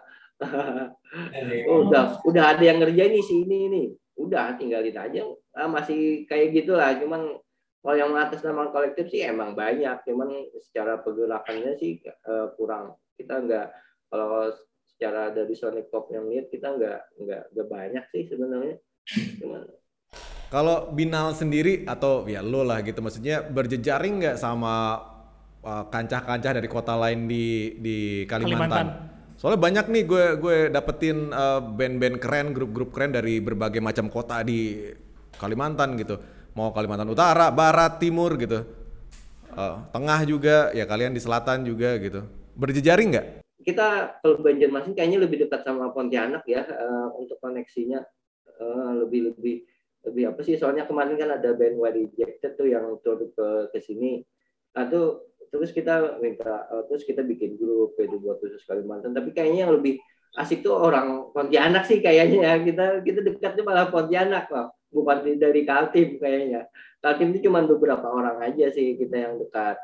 Oh, 1.69 1.79
udah 1.87 2.19
udah 2.25 2.43
ada 2.57 2.63
yang 2.65 2.81
ngerjain 2.81 3.13
nih 3.13 3.23
si 3.23 3.45
ini 3.45 3.59
nih. 3.69 3.87
Udah 4.17 4.57
tinggalin 4.57 4.97
aja. 4.97 5.21
Ah, 5.53 5.69
masih 5.69 6.25
kayak 6.25 6.57
gitulah. 6.57 6.97
Cuman 6.97 7.37
kalau 7.85 7.95
yang 7.95 8.11
atas 8.17 8.41
nama 8.41 8.73
kolektif 8.73 9.13
sih 9.13 9.21
emang 9.21 9.53
banyak. 9.53 10.01
Cuman 10.09 10.49
secara 10.57 10.99
pergerakannya 10.99 11.77
sih 11.77 12.01
uh, 12.25 12.49
kurang. 12.57 12.97
Kita 13.13 13.45
nggak 13.45 13.67
kalau 14.09 14.49
secara 14.89 15.29
dari 15.29 15.53
Sonic 15.53 15.93
Pop 15.93 16.09
yang 16.09 16.25
lihat 16.27 16.49
kita 16.49 16.73
nggak 16.73 16.99
nggak 17.21 17.43
nggak 17.53 17.67
banyak 17.69 18.05
sih 18.09 18.25
sebenarnya. 18.25 18.81
Gimana? 19.37 19.84
Kalau 20.55 20.87
Binal 20.95 21.35
sendiri 21.35 21.83
atau 21.83 22.23
ya 22.31 22.39
lo 22.39 22.63
lah 22.63 22.79
gitu 22.79 23.03
maksudnya 23.03 23.43
berjejaring 23.43 24.23
nggak 24.23 24.37
sama 24.39 25.03
uh, 25.59 25.83
kancah-kancah 25.91 26.55
dari 26.55 26.69
kota 26.71 26.95
lain 26.95 27.27
di 27.27 27.75
di 27.75 28.23
Kalimantan? 28.23 28.55
Kalimantan. 28.55 28.87
Soalnya 29.35 29.59
banyak 29.59 29.85
nih 29.91 30.03
gue 30.07 30.25
gue 30.39 30.57
dapetin 30.71 31.35
uh, 31.35 31.59
band-band 31.59 32.23
keren, 32.23 32.55
grup-grup 32.55 32.95
keren 32.95 33.11
dari 33.11 33.43
berbagai 33.43 33.83
macam 33.83 34.07
kota 34.07 34.39
di 34.47 34.79
Kalimantan 35.35 35.99
gitu. 35.99 36.23
Mau 36.55 36.71
Kalimantan 36.71 37.11
Utara, 37.11 37.51
Barat, 37.51 37.99
Timur 37.99 38.39
gitu. 38.39 38.63
Uh, 39.51 39.83
tengah 39.91 40.23
juga, 40.23 40.71
ya 40.71 40.87
kalian 40.87 41.11
di 41.11 41.19
selatan 41.19 41.67
juga 41.67 41.99
gitu. 41.99 42.23
Berjejaring 42.55 43.11
nggak? 43.11 43.27
Kita 43.59 44.23
kalau 44.23 44.39
Banjarmasin 44.39 44.95
kayaknya 44.95 45.19
lebih 45.27 45.43
dekat 45.43 45.67
sama 45.67 45.91
Pontianak 45.91 46.47
ya 46.47 46.63
eh, 46.63 47.07
untuk 47.19 47.41
koneksinya 47.43 47.99
Eh, 48.55 48.91
lebih 49.03 49.35
lebih 49.35 49.55
lebih 50.05 50.33
apa 50.33 50.41
sih? 50.45 50.55
Soalnya 50.55 50.85
kemarin 50.85 51.17
kan 51.17 51.29
ada 51.35 51.49
band 51.57 51.75
Wadi 51.81 52.07
Rejected 52.09 52.53
tuh 52.55 52.67
yang 52.69 52.97
tur 53.01 53.19
ke 53.33 53.73
ke 53.73 53.79
sini. 53.81 54.21
Nah 54.77 54.85
terus 55.49 55.71
kita 55.73 56.21
minta 56.21 56.69
eh, 56.69 56.83
terus 56.89 57.03
kita 57.03 57.25
bikin 57.25 57.57
grup 57.57 57.97
itu 57.97 58.17
buat 58.21 58.37
khusus 58.39 58.61
Kalimantan. 58.63 59.11
Tapi 59.11 59.33
kayaknya 59.33 59.67
yang 59.67 59.73
lebih 59.75 59.97
asik 60.35 60.61
tuh 60.61 60.75
orang 60.75 61.31
Pontianak 61.33 61.87
sih 61.89 61.99
kayaknya 61.99 62.39
ya. 62.43 62.53
Kita 62.61 62.85
kita 63.01 63.19
dekatnya 63.25 63.63
malah 63.65 63.87
Pontianak 63.89 64.45
loh, 64.51 64.75
bukan 64.93 65.25
dari 65.35 65.61
Kaltim 65.65 66.21
kayaknya. 66.21 66.69
Kaltim 67.01 67.33
itu 67.33 67.49
cuma 67.49 67.65
beberapa 67.65 68.05
orang 68.09 68.41
aja 68.41 68.69
sih 68.73 68.97
kita 68.97 69.15
yang 69.15 69.33
dekat. 69.41 69.77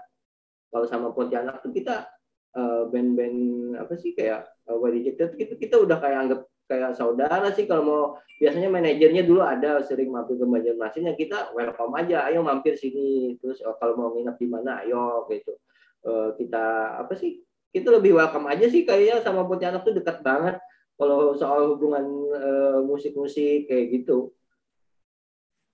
Kalau 0.72 0.88
sama 0.88 1.12
Pontianak 1.12 1.60
tuh 1.66 1.74
kita 1.74 2.08
eh, 2.56 2.84
band-band 2.92 3.38
apa 3.80 3.94
sih 3.98 4.14
kayak 4.14 4.52
uh, 4.68 4.78
Wadi 4.78 5.02
Rejected 5.02 5.36
kita 5.40 5.54
kita 5.58 5.76
udah 5.82 5.98
kayak 5.98 6.20
anggap 6.28 6.42
kayak 6.72 6.96
saudara 6.96 7.52
sih 7.52 7.68
kalau 7.68 7.84
mau 7.84 8.04
biasanya 8.40 8.72
manajernya 8.72 9.28
dulu 9.28 9.44
ada 9.44 9.84
sering 9.84 10.08
mampir 10.08 10.40
ke 10.40 10.48
Banjarmasin 10.48 11.12
ya 11.12 11.14
kita 11.20 11.52
welcome 11.52 11.92
aja 12.00 12.32
ayo 12.32 12.40
mampir 12.40 12.80
sini 12.80 13.36
terus 13.44 13.60
oh, 13.68 13.76
kalau 13.76 14.00
mau 14.00 14.16
nginep 14.16 14.40
di 14.40 14.48
mana 14.48 14.80
ayo 14.88 15.28
gitu. 15.28 15.60
Eh, 16.08 16.30
kita 16.40 16.98
apa 17.04 17.14
sih 17.20 17.44
kita 17.76 17.92
lebih 17.92 18.16
welcome 18.16 18.48
aja 18.48 18.72
sih 18.72 18.88
kayaknya 18.88 19.20
sama 19.20 19.44
Pontianak 19.44 19.84
tuh 19.84 20.00
dekat 20.00 20.24
banget 20.24 20.56
kalau 20.96 21.36
soal 21.36 21.76
hubungan 21.76 22.08
eh, 22.32 22.80
musik-musik 22.88 23.68
kayak 23.68 24.00
gitu. 24.00 24.32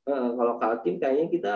Eh, 0.10 0.30
kalau 0.34 0.58
Kaltim 0.58 0.98
kayaknya 0.98 1.26
kita 1.30 1.54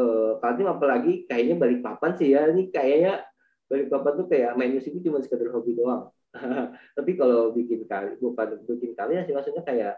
eh, 0.00 0.32
Kaltim 0.40 0.66
apalagi 0.72 1.28
kayaknya 1.28 1.60
Balikpapan 1.60 2.16
sih 2.16 2.32
ya 2.32 2.48
ini 2.48 2.72
kayaknya 2.72 3.20
Balikpapan 3.68 4.12
tuh 4.24 4.26
kayak 4.32 4.56
main 4.56 4.72
musik 4.72 4.96
itu 4.96 5.12
cuma 5.12 5.20
sekedar 5.20 5.52
hobi 5.52 5.76
doang 5.76 6.08
tapi 6.96 7.10
kalau 7.16 7.52
bikin 7.56 7.88
kali 7.88 8.16
bukan 8.20 8.60
bikin 8.68 8.92
karya 8.92 9.24
sih 9.24 9.32
maksudnya 9.32 9.64
kayak 9.64 9.94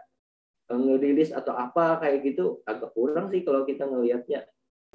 eh, 0.71 0.79
ngerilis 0.79 1.35
atau 1.35 1.55
apa 1.55 1.99
kayak 1.99 2.23
gitu 2.23 2.63
agak 2.63 2.91
kurang 2.95 3.27
sih 3.29 3.43
kalau 3.43 3.67
kita 3.67 3.87
ngelihatnya. 3.87 4.47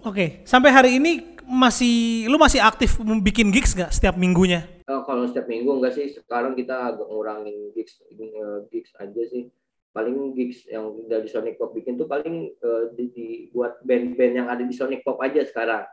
Oke, 0.05 0.45
sampai 0.45 0.71
hari 0.77 0.91
ini 1.01 1.41
masih 1.49 2.29
lu 2.29 2.37
masih 2.37 2.61
aktif 2.61 3.01
bikin 3.25 3.49
gigs 3.49 3.73
gak 3.73 3.97
setiap 3.97 4.21
minggunya? 4.21 4.69
Eh, 4.85 5.03
kalau 5.09 5.25
setiap 5.25 5.49
minggu 5.49 5.73
enggak 5.73 5.97
sih 5.97 6.13
sekarang 6.13 6.53
kita 6.53 6.93
agak 6.93 7.09
ngurangin 7.09 7.73
gigs 7.73 8.05
eh, 8.13 8.59
gigs 8.69 8.93
aja 9.01 9.23
sih. 9.33 9.49
Paling 9.97 10.37
gigs 10.37 10.69
yang 10.69 11.09
dari 11.09 11.25
Sonic 11.33 11.57
Pop 11.57 11.73
bikin 11.73 11.97
tuh 11.97 12.05
paling 12.05 12.53
eh, 12.53 12.85
di, 12.93 13.05
dibuat 13.09 13.81
band-band 13.81 14.35
yang 14.37 14.49
ada 14.53 14.61
di 14.61 14.75
Sonic 14.77 15.01
Pop 15.01 15.17
aja 15.25 15.41
sekarang. 15.49 15.89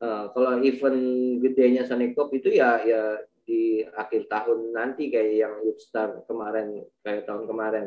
Eh, 0.00 0.24
kalau 0.32 0.64
event 0.64 1.00
gedenya 1.44 1.84
Sonic 1.84 2.16
Pop 2.16 2.32
itu 2.32 2.48
ya 2.48 2.80
ya 2.88 3.20
di 3.44 3.82
akhir 3.82 4.28
tahun 4.30 4.74
nanti 4.74 5.08
kayak 5.08 5.34
yang 5.34 5.54
Youth 5.64 5.82
Star 5.82 6.22
kemarin 6.28 6.84
kayak 7.02 7.26
tahun 7.26 7.44
kemarin 7.48 7.86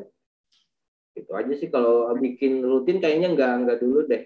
itu 1.13 1.29
aja 1.29 1.53
sih 1.53 1.69
kalau 1.69 2.09
bikin 2.17 2.65
rutin 2.65 2.97
kayaknya 2.97 3.33
enggak 3.33 3.51
enggak 3.63 3.77
dulu 3.79 4.05
deh 4.09 4.25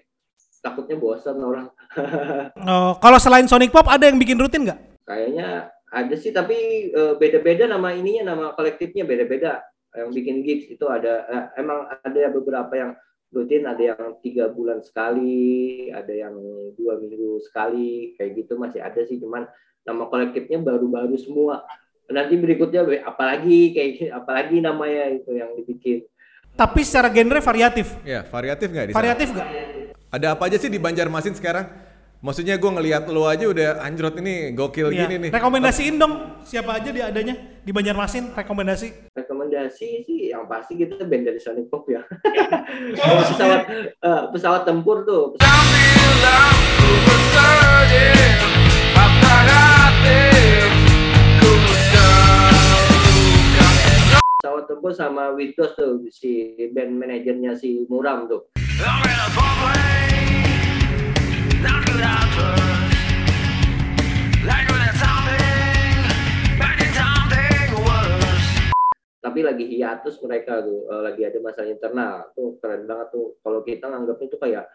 takutnya 0.64 0.96
bosan 0.96 1.38
orang 1.38 1.68
Oh, 2.68 2.92
kalau 3.00 3.18
selain 3.20 3.48
Sonic 3.48 3.72
Pop 3.72 3.88
ada 3.88 4.04
yang 4.08 4.20
bikin 4.20 4.36
rutin 4.36 4.68
nggak? 4.68 4.80
Kayaknya 5.08 5.72
ada 5.88 6.14
sih, 6.20 6.32
tapi 6.34 6.90
eh, 6.92 7.14
beda-beda 7.16 7.64
nama 7.64 7.96
ininya, 7.96 8.34
nama 8.34 8.44
kolektifnya 8.52 9.08
beda-beda. 9.08 9.64
Yang 9.96 10.10
bikin 10.20 10.36
gigs 10.44 10.66
itu 10.68 10.84
ada, 10.84 11.24
eh, 11.26 11.44
emang 11.64 11.88
ada 11.88 12.28
beberapa 12.28 12.72
yang 12.76 12.92
rutin, 13.32 13.64
ada 13.64 13.80
yang 13.80 14.20
tiga 14.20 14.52
bulan 14.52 14.84
sekali, 14.84 15.88
ada 15.92 16.12
yang 16.12 16.36
dua 16.76 17.00
minggu 17.00 17.40
sekali, 17.44 18.16
kayak 18.20 18.44
gitu 18.44 18.60
masih 18.60 18.84
ada 18.84 19.00
sih. 19.04 19.16
Cuman 19.16 19.48
nama 19.88 20.04
kolektifnya 20.04 20.60
baru-baru 20.60 21.16
semua. 21.16 21.64
Nanti 22.08 22.36
berikutnya 22.36 22.84
apalagi 23.04 23.72
kayak 23.72 24.12
apalagi 24.14 24.60
namanya 24.60 25.08
itu 25.10 25.32
yang 25.32 25.56
dibikin. 25.56 26.04
Tapi 26.52 26.84
secara 26.84 27.08
genre 27.08 27.40
variatif. 27.40 27.96
Ya, 28.02 28.20
variatif 28.22 28.68
nggak? 28.68 28.92
Variatif 28.92 29.28
nggak? 29.32 29.48
Ada 30.08 30.26
apa 30.32 30.48
aja 30.48 30.56
sih 30.58 30.68
di 30.68 30.76
Banjarmasin 30.76 31.32
sekarang? 31.32 31.68
Maksudnya 32.18 32.58
gue 32.58 32.66
ngelihat 32.66 33.06
lo 33.06 33.30
aja 33.30 33.46
udah 33.46 33.78
anjrot 33.78 34.18
ini 34.18 34.50
gokil 34.50 34.90
Iya. 34.90 35.06
gini 35.06 35.14
nih. 35.22 35.30
Rekomendasiin 35.30 36.02
dong 36.02 36.42
siapa 36.42 36.74
aja 36.74 36.90
di 36.90 36.98
adanya 36.98 37.38
di 37.62 37.70
Banjarmasin 37.70 38.34
rekomendasi. 38.34 39.14
rekomendasi 39.14 39.88
sih 40.02 40.34
yang 40.34 40.50
pasti 40.50 40.74
kita 40.74 40.98
band 41.06 41.30
dari 41.30 41.38
Sonic 41.38 41.70
Pop 41.70 41.86
ya. 41.86 42.02
Pesawat 43.30 43.62
eh, 44.02 44.22
pesawat 44.34 44.62
tempur 44.66 45.06
tuh 45.06 45.38
pesawat 45.38 46.58
tempur 54.38 54.94
sama 54.94 55.34
Witos 55.34 55.74
tuh 55.74 56.06
si 56.14 56.54
band 56.70 56.94
manajernya 56.94 57.58
si 57.58 57.82
Muram 57.90 58.30
tuh. 58.30 58.46
Tapi 69.18 69.42
lagi 69.42 69.66
hiatus 69.74 70.22
mereka 70.22 70.62
tuh, 70.62 70.86
eh, 70.86 71.02
lagi 71.02 71.26
ada 71.26 71.42
masalah 71.42 71.74
internal 71.74 72.30
tuh 72.38 72.62
keren 72.62 72.86
banget 72.86 73.10
tuh. 73.10 73.34
Kalau 73.42 73.66
kita 73.66 73.90
nganggapnya 73.90 74.26
tuh 74.30 74.38
kayak 74.38 74.70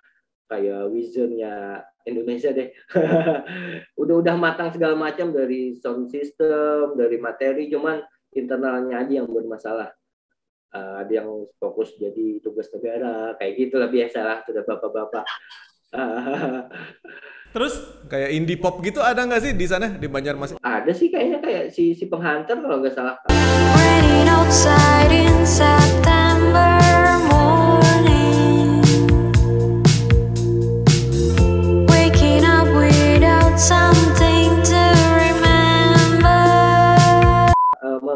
kayak 0.51 0.91
visionnya 0.91 1.87
Indonesia 2.03 2.51
deh. 2.51 2.67
udah 4.03 4.15
udah 4.27 4.35
matang 4.35 4.75
segala 4.75 4.99
macam 4.99 5.31
dari 5.31 5.71
sound 5.79 6.11
system, 6.11 6.99
dari 6.99 7.15
materi, 7.15 7.71
cuman 7.71 8.03
internalnya 8.35 9.01
aja 9.05 9.23
yang 9.23 9.29
bermasalah. 9.29 9.93
Eh, 10.73 10.95
ada 11.05 11.11
yang 11.13 11.29
fokus 11.61 11.93
jadi 12.01 12.41
tugas 12.41 12.65
negara, 12.73 13.37
kayak 13.37 13.53
gitu 13.61 13.77
lah 13.77 13.89
biasa 13.93 14.19
lah, 14.25 14.37
sudah 14.41 14.65
bapak-bapak. 14.65 15.25
Terus 17.53 17.73
Kayak 18.09 18.29
indie 18.33 18.57
pop 18.57 18.81
gitu 18.81 18.97
ada 18.97 19.29
nggak 19.29 19.41
sih 19.45 19.53
di 19.53 19.65
sana 19.69 19.93
di 19.93 20.09
Banjarmasin? 20.09 20.57
ada 20.61 20.89
sih 20.89 21.13
kayaknya 21.13 21.37
kayak 21.37 21.63
si 21.69 21.93
si 21.93 22.09
penghantar 22.09 22.57
kalau 22.57 22.81
nggak 22.81 22.93
salah. 22.97 23.15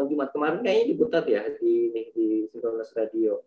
Jumat 0.08 0.32
kemarin 0.32 0.64
kayaknya 0.64 0.84
diputar 0.96 1.22
ya 1.28 1.44
di 1.60 1.92
ini 1.92 2.02
di 2.16 2.26
Sintonas 2.50 2.90
Radio. 2.96 3.44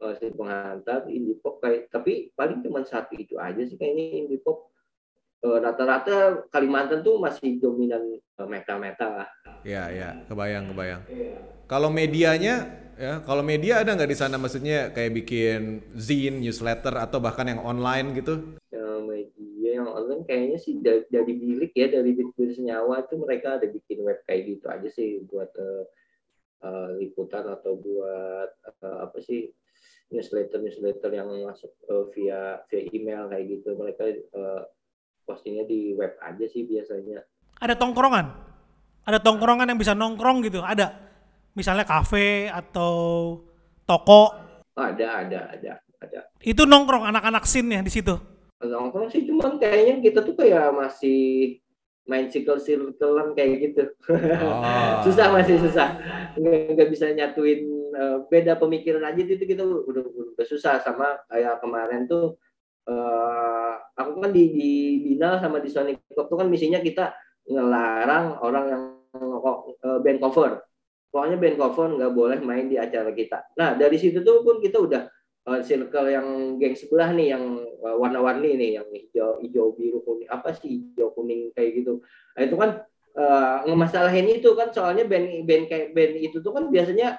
Eh, 0.00 0.14
si 0.16 0.32
penghantar 0.32 1.04
indie 1.12 1.36
pop 1.36 1.60
kayak 1.60 1.92
tapi 1.92 2.32
paling 2.32 2.64
cuma 2.64 2.80
satu 2.80 3.12
itu 3.20 3.36
aja 3.36 3.60
sih 3.60 3.76
kayaknya 3.76 4.24
indie 4.24 4.40
pop. 4.40 4.72
Eh, 5.40 5.58
rata-rata 5.60 6.48
Kalimantan 6.52 7.04
tuh 7.04 7.20
masih 7.20 7.60
dominan 7.60 8.16
eh, 8.16 8.48
metal-metal 8.48 9.24
lah. 9.24 9.28
Ya, 9.60 9.92
ya, 9.92 10.16
kebayang, 10.24 10.72
kebayang. 10.72 11.02
Kalau 11.68 11.92
medianya, 11.92 12.64
ya, 12.96 13.20
kalau 13.24 13.44
media 13.44 13.84
ada 13.84 13.92
nggak 13.92 14.08
di 14.08 14.16
sana? 14.16 14.40
Maksudnya 14.40 14.92
kayak 14.92 15.12
bikin 15.20 15.84
zine, 15.96 16.40
newsletter, 16.40 16.96
atau 16.96 17.20
bahkan 17.20 17.48
yang 17.48 17.60
online 17.60 18.16
gitu? 18.16 18.56
Online 19.94 20.24
kayaknya 20.26 20.58
sih 20.58 20.78
da- 20.78 21.06
dari 21.10 21.32
bilik 21.36 21.72
ya 21.74 21.90
dari 21.90 22.10
bilik 22.14 22.36
senyawa 22.36 23.04
itu 23.04 23.14
mereka 23.18 23.58
ada 23.58 23.66
bikin 23.66 24.02
web 24.06 24.20
kayak 24.24 24.42
gitu 24.46 24.66
aja 24.70 24.88
sih 24.90 25.22
buat 25.26 25.50
eh, 25.56 25.84
eh, 26.64 26.88
liputan 27.02 27.46
atau 27.50 27.76
buat 27.78 28.50
eh, 28.66 28.98
apa 29.02 29.18
sih 29.22 29.50
newsletter 30.10 30.58
newsletter 30.62 31.10
yang 31.14 31.30
masuk 31.42 31.70
eh, 31.86 32.04
via 32.14 32.62
via 32.70 32.82
email 32.94 33.30
kayak 33.30 33.46
gitu 33.48 33.68
mereka 33.74 34.02
eh, 34.10 34.62
postingnya 35.26 35.66
di 35.66 35.94
web 35.94 36.14
aja 36.22 36.46
sih 36.46 36.66
biasanya 36.66 37.22
ada 37.60 37.76
tongkrongan. 37.76 38.26
Ada 39.04 39.20
tongkrongan 39.20 39.68
yang 39.68 39.78
bisa 39.78 39.92
nongkrong 39.92 40.40
gitu. 40.48 40.64
Ada. 40.64 40.96
Misalnya 41.52 41.84
kafe 41.84 42.48
atau 42.48 42.92
toko. 43.84 44.32
Ada 44.80 45.28
ada 45.28 45.40
ada 45.52 45.72
ada 46.00 46.18
Itu 46.40 46.64
nongkrong 46.64 47.04
anak-anak 47.04 47.44
scene 47.44 47.76
ya 47.76 47.80
di 47.84 47.92
situ. 47.92 48.16
Nongkrong 48.60 49.08
sih 49.08 49.24
cuman 49.24 49.56
kayaknya 49.56 50.04
kita 50.04 50.20
tuh 50.20 50.36
kayak 50.36 50.68
masih 50.76 51.60
main 52.10 52.26
circle 52.26 52.58
circlean 52.58 53.32
kayak 53.38 53.70
gitu. 53.70 53.82
Oh. 54.10 55.00
susah 55.06 55.30
masih 55.30 55.62
susah. 55.62 55.94
Nggak, 56.34 56.88
bisa 56.90 57.14
nyatuin 57.14 57.62
eh, 57.94 58.18
beda 58.26 58.58
pemikiran 58.58 59.06
aja 59.06 59.20
itu 59.22 59.38
kita 59.46 59.62
udah, 59.62 60.04
udah 60.34 60.46
susah 60.46 60.82
sama 60.82 61.22
kayak 61.30 61.62
kemarin 61.62 62.10
tuh 62.10 62.34
eh, 62.90 63.72
aku 63.94 64.18
kan 64.18 64.34
di 64.34 64.44
di 64.50 64.70
Binal 65.06 65.38
sama 65.38 65.62
di 65.62 65.70
Sonic 65.70 66.02
Pop 66.10 66.26
tuh 66.26 66.42
kan 66.42 66.50
misinya 66.50 66.82
kita 66.82 67.14
ngelarang 67.46 68.42
orang 68.42 68.64
yang 68.66 68.82
eh, 69.14 69.98
band 70.02 70.18
cover. 70.18 70.66
Pokoknya 71.10 71.36
band 71.38 71.56
cover 71.58 71.88
nggak 71.94 72.12
boleh 72.12 72.38
main 72.42 72.66
di 72.66 72.74
acara 72.74 73.14
kita. 73.14 73.54
Nah 73.54 73.78
dari 73.78 73.96
situ 73.96 74.20
tuh 74.26 74.42
pun 74.42 74.58
kita 74.58 74.82
udah 74.82 75.02
eh, 75.56 75.62
circle 75.66 76.08
yang 76.10 76.26
geng 76.60 76.76
sebelah 76.78 77.10
nih 77.14 77.34
yang 77.36 77.44
eh, 77.62 77.96
warna-warni 77.98 78.56
nih 78.56 78.70
yang 78.80 78.88
hijau 78.90 79.42
hijau 79.42 79.66
biru 79.74 80.00
kuning 80.06 80.28
apa 80.30 80.54
sih 80.56 80.94
hijau 80.94 81.10
kuning 81.16 81.50
kayak 81.54 81.82
gitu. 81.82 82.00
Nah, 82.36 82.42
itu 82.46 82.56
kan 82.56 82.70
eh, 83.18 83.56
ngemasalahin 83.66 84.28
itu 84.30 84.50
kan 84.54 84.70
soalnya 84.70 85.04
band 85.06 85.44
band 85.48 85.64
kayak 85.70 85.88
band 85.96 86.12
itu 86.18 86.38
tuh 86.40 86.52
kan 86.54 86.70
biasanya 86.70 87.18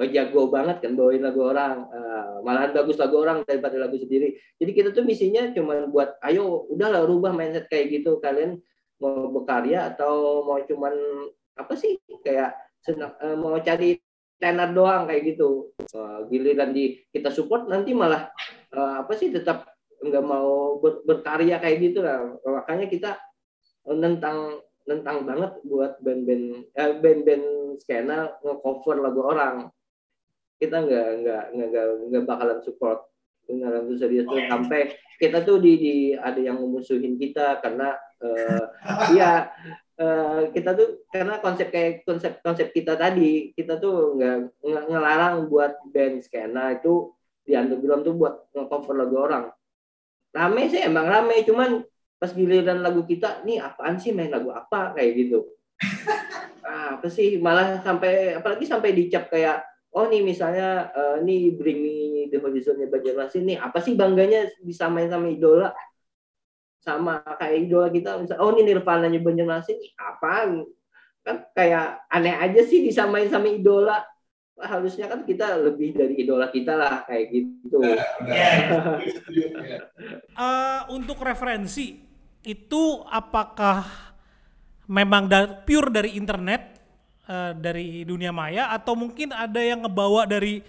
eh, 0.00 0.08
jago 0.12 0.48
banget 0.52 0.84
kan 0.84 0.92
bawain 0.98 1.22
lagu 1.24 1.40
orang 1.44 1.90
Eh, 2.10 2.36
malahan 2.42 2.72
bagus 2.72 2.96
lagu 2.96 3.20
orang 3.20 3.44
daripada 3.44 3.76
lagu 3.76 3.96
sendiri. 4.00 4.32
Jadi 4.56 4.70
kita 4.72 4.88
tuh 4.96 5.04
misinya 5.04 5.52
cuma 5.52 5.84
buat 5.88 6.16
ayo 6.24 6.64
udahlah 6.72 7.04
rubah 7.04 7.32
mindset 7.36 7.68
kayak 7.68 8.00
gitu 8.00 8.16
kalian 8.20 8.56
mau 9.00 9.28
berkarya 9.28 9.92
atau 9.92 10.44
mau 10.44 10.60
cuman 10.64 10.92
apa 11.56 11.72
sih 11.76 12.00
kayak 12.24 12.56
senang 12.80 13.12
mau 13.40 13.56
cari 13.60 14.00
tenar 14.40 14.72
doang 14.72 15.04
kayak 15.04 15.36
gitu. 15.36 15.70
Eh, 15.76 16.18
giliran 16.32 16.72
di 16.72 16.98
kita 17.12 17.28
support 17.28 17.68
nanti 17.68 17.92
malah 17.92 18.32
eh, 18.72 18.94
apa 19.04 19.12
sih 19.14 19.28
tetap 19.28 19.68
nggak 20.00 20.24
mau 20.24 20.80
ber- 20.80 21.04
berkarya 21.04 21.60
kayak 21.60 21.78
gitu 21.84 22.00
lah. 22.00 22.40
Makanya 22.40 22.88
kita 22.88 23.20
nentang 23.84 24.64
nentang 24.88 25.28
banget 25.28 25.52
buat 25.62 26.00
band-band 26.00 26.72
eh, 26.72 26.92
band-band 26.98 27.44
skena 27.84 28.32
nge-cover 28.40 28.96
lagu 28.98 29.20
orang. 29.22 29.68
Kita 30.56 30.82
nggak 30.82 31.08
nggak 31.22 31.44
nggak 31.54 31.86
nggak 32.08 32.24
bakalan 32.24 32.58
support. 32.64 33.06
Beneran 33.44 33.92
tuh 33.92 33.98
serius. 34.00 34.24
Tuh 34.24 34.40
sampai 34.48 34.96
kita 35.20 35.44
tuh 35.44 35.60
di, 35.60 35.72
di 35.76 35.94
ada 36.16 36.40
yang 36.40 36.56
memusuhin 36.64 37.20
kita 37.20 37.60
karena 37.60 37.92
eh, 38.24 38.64
iya 39.12 39.52
eh, 40.00 40.42
kita 40.54 40.70
tuh 40.78 40.88
karena 41.12 41.34
konsep 41.44 41.68
kayak 41.68 42.02
konsep 42.08 42.40
konsep 42.40 42.72
kita 42.72 42.96
tadi 42.96 43.52
kita 43.52 43.76
tuh 43.76 44.16
nggak 44.16 44.36
nge- 44.64 44.86
ngelarang 44.90 45.36
buat 45.52 45.72
band 45.92 46.24
skena 46.24 46.74
itu 46.76 47.12
di 47.44 47.52
underground 47.56 48.02
tuh 48.06 48.14
buat 48.16 48.34
nge-cover 48.56 48.94
lagu 48.96 49.16
orang. 49.20 49.44
Rame 50.30 50.62
sih 50.70 50.80
emang 50.82 51.06
rame 51.10 51.42
cuman 51.44 51.82
pas 52.20 52.30
giliran 52.30 52.84
lagu 52.84 53.02
kita 53.08 53.42
nih 53.44 53.58
apaan 53.60 53.96
sih 53.98 54.12
main 54.14 54.30
lagu 54.30 54.50
apa? 54.54 54.94
kayak 54.96 55.12
gitu. 55.26 55.38
Ah, 56.60 57.00
apa 57.00 57.08
sih 57.10 57.40
malah 57.40 57.80
sampai 57.82 58.36
apalagi 58.38 58.62
sampai 58.68 58.94
dicap 58.94 59.26
kayak 59.32 59.64
oh 59.90 60.06
nih 60.06 60.22
misalnya 60.22 60.92
eh, 60.94 61.16
nih 61.26 61.56
bring 61.58 61.78
me 61.82 61.94
the 62.30 62.38
horizonnya 62.38 62.86
Banjarmasin 62.86 63.42
nih 63.48 63.58
apa 63.58 63.80
sih 63.82 63.98
bangganya 63.98 64.46
disamain 64.62 65.10
sama 65.10 65.32
idola 65.32 65.74
sama 66.80 67.20
kayak 67.36 67.68
idola 67.68 67.88
kita 67.92 68.16
misal 68.16 68.40
oh 68.40 68.56
ini 68.56 68.72
Nirvana 68.72 69.06
nya 69.06 69.20
Banjarmasin 69.20 69.76
ih, 69.76 69.92
apa 70.00 70.48
kan 71.20 71.36
kayak 71.52 72.08
aneh 72.08 72.32
aja 72.32 72.60
sih 72.64 72.80
disamain 72.80 73.28
sama 73.28 73.52
idola. 73.52 74.00
Harusnya 74.60 75.08
kan 75.08 75.24
kita 75.24 75.56
lebih 75.56 75.96
dari 75.96 76.20
idola 76.20 76.52
kita 76.52 76.76
lah 76.76 77.04
kayak 77.08 77.32
gitu. 77.32 77.80
Eh, 80.40 80.80
untuk 80.92 81.20
referensi 81.20 81.96
itu 82.44 82.82
apakah 83.08 83.84
memang 84.88 85.28
da- 85.28 85.60
pure 85.64 85.92
dari 85.92 86.16
internet 86.16 86.80
eh, 87.28 87.52
dari 87.56 88.04
dunia 88.04 88.32
maya 88.32 88.72
atau 88.72 88.96
mungkin 88.96 89.32
ada 89.32 89.60
yang 89.60 89.84
ngebawa 89.84 90.24
dari 90.28 90.64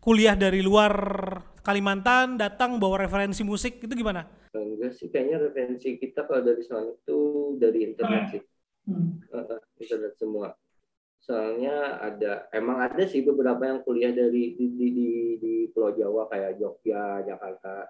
kuliah 0.00 0.36
dari 0.36 0.64
luar 0.64 0.92
Kalimantan 1.60 2.40
datang 2.40 2.80
bawa 2.80 3.04
referensi 3.04 3.44
musik 3.44 3.84
itu 3.84 3.92
gimana? 3.92 4.24
enggak 4.50 4.96
sih 4.96 5.12
kayaknya 5.12 5.36
referensi 5.44 6.00
kita 6.00 6.24
kalau 6.24 6.42
dari 6.42 6.64
Sonic 6.64 7.04
itu 7.04 7.20
dari 7.60 7.78
internet 7.84 8.22
sih. 8.32 8.42
Eh, 9.30 9.58
internet 9.78 10.14
semua. 10.16 10.48
Soalnya 11.20 12.00
ada 12.00 12.48
emang 12.56 12.80
ada 12.80 13.04
sih 13.04 13.20
beberapa 13.20 13.60
yang 13.68 13.84
kuliah 13.84 14.10
dari 14.10 14.56
di 14.56 14.66
di 14.72 14.86
di, 14.90 15.10
di 15.36 15.54
Pulau 15.68 15.92
Jawa 15.92 16.26
kayak 16.32 16.56
Jogja 16.56 17.20
Jakarta 17.22 17.86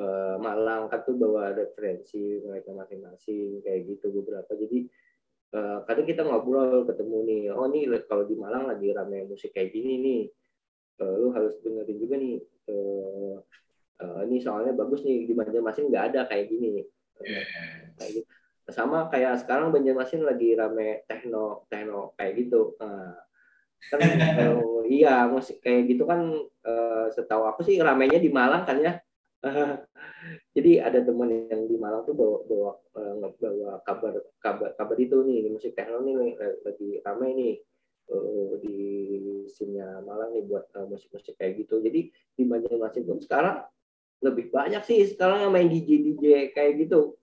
eh, 0.00 0.36
Malang 0.40 0.88
kan 0.88 1.04
tuh 1.04 1.14
bawa 1.20 1.52
referensi 1.52 2.40
mereka 2.40 2.72
masing-masing 2.72 3.60
kayak 3.60 3.84
gitu 3.84 4.10
beberapa. 4.16 4.50
Jadi 4.56 4.88
eh, 5.54 5.78
kadang 5.84 6.06
kita 6.08 6.24
ngobrol 6.24 6.88
ketemu 6.88 7.18
nih 7.28 7.42
oh 7.52 7.68
nih 7.68 7.84
kalau 8.08 8.24
di 8.24 8.34
Malang 8.34 8.64
lagi 8.64 8.90
rame 8.96 9.28
musik 9.28 9.52
kayak 9.52 9.76
gini 9.76 10.00
nih 10.00 10.22
Eh, 11.00 11.14
lu 11.16 11.32
harus 11.32 11.56
dengerin 11.64 11.96
juga 11.96 12.14
nih 12.20 12.36
eh, 12.68 13.36
eh, 14.04 14.20
ini 14.28 14.36
soalnya 14.44 14.76
bagus 14.76 15.00
nih 15.00 15.24
di 15.24 15.32
Banjarmasin 15.32 15.88
nggak 15.88 16.06
ada 16.12 16.20
kayak 16.28 16.52
gini 16.52 16.84
Eh, 17.20 17.44
kayak 17.96 18.10
gitu. 18.20 18.28
Sama 18.68 19.08
kayak 19.08 19.40
sekarang 19.40 19.72
Banjarmasin 19.72 20.24
lagi 20.28 20.52
rame 20.52 21.04
techno 21.08 21.64
techno 21.72 22.12
kayak 22.20 22.36
gitu. 22.36 22.76
Nah, 22.80 23.16
kan 23.88 24.00
eh, 24.44 24.80
iya 24.92 25.24
musik 25.24 25.64
kayak 25.64 25.88
gitu 25.88 26.04
kan 26.04 26.36
eh, 26.68 27.06
setahu 27.16 27.48
aku 27.48 27.64
sih 27.64 27.80
ramenya 27.80 28.20
di 28.20 28.28
Malang 28.28 28.68
kan 28.68 28.76
ya. 28.80 29.00
Jadi 30.56 30.84
ada 30.84 31.00
teman 31.00 31.32
yang 31.48 31.64
di 31.64 31.80
Malang 31.80 32.04
tuh 32.04 32.12
bawa 32.12 32.44
bawa 32.44 32.72
bawa 33.40 33.72
kabar 33.88 34.20
kabar 34.36 34.70
kabar 34.76 34.96
itu 35.00 35.16
nih 35.24 35.48
musik 35.48 35.72
techno 35.72 36.04
nih 36.04 36.36
lagi 36.60 37.00
rame 37.00 37.28
nih 37.32 37.54
eh, 38.10 38.52
di 38.62 38.78
scene-nya 39.46 40.02
Malang 40.02 40.34
nih 40.34 40.44
buat 40.46 40.66
eh, 40.74 40.86
musik-musik 40.86 41.34
kayak 41.38 41.66
gitu. 41.66 41.78
Jadi 41.78 42.10
di 42.10 42.42
Banjarmasin 42.44 43.04
pun 43.06 43.18
sekarang 43.22 43.62
lebih 44.20 44.52
banyak 44.52 44.84
sih 44.84 45.00
sekarang 45.08 45.48
yang 45.48 45.52
main 45.52 45.70
DJ 45.70 45.90
DJ 46.04 46.24
kayak 46.52 46.86
gitu. 46.86 47.16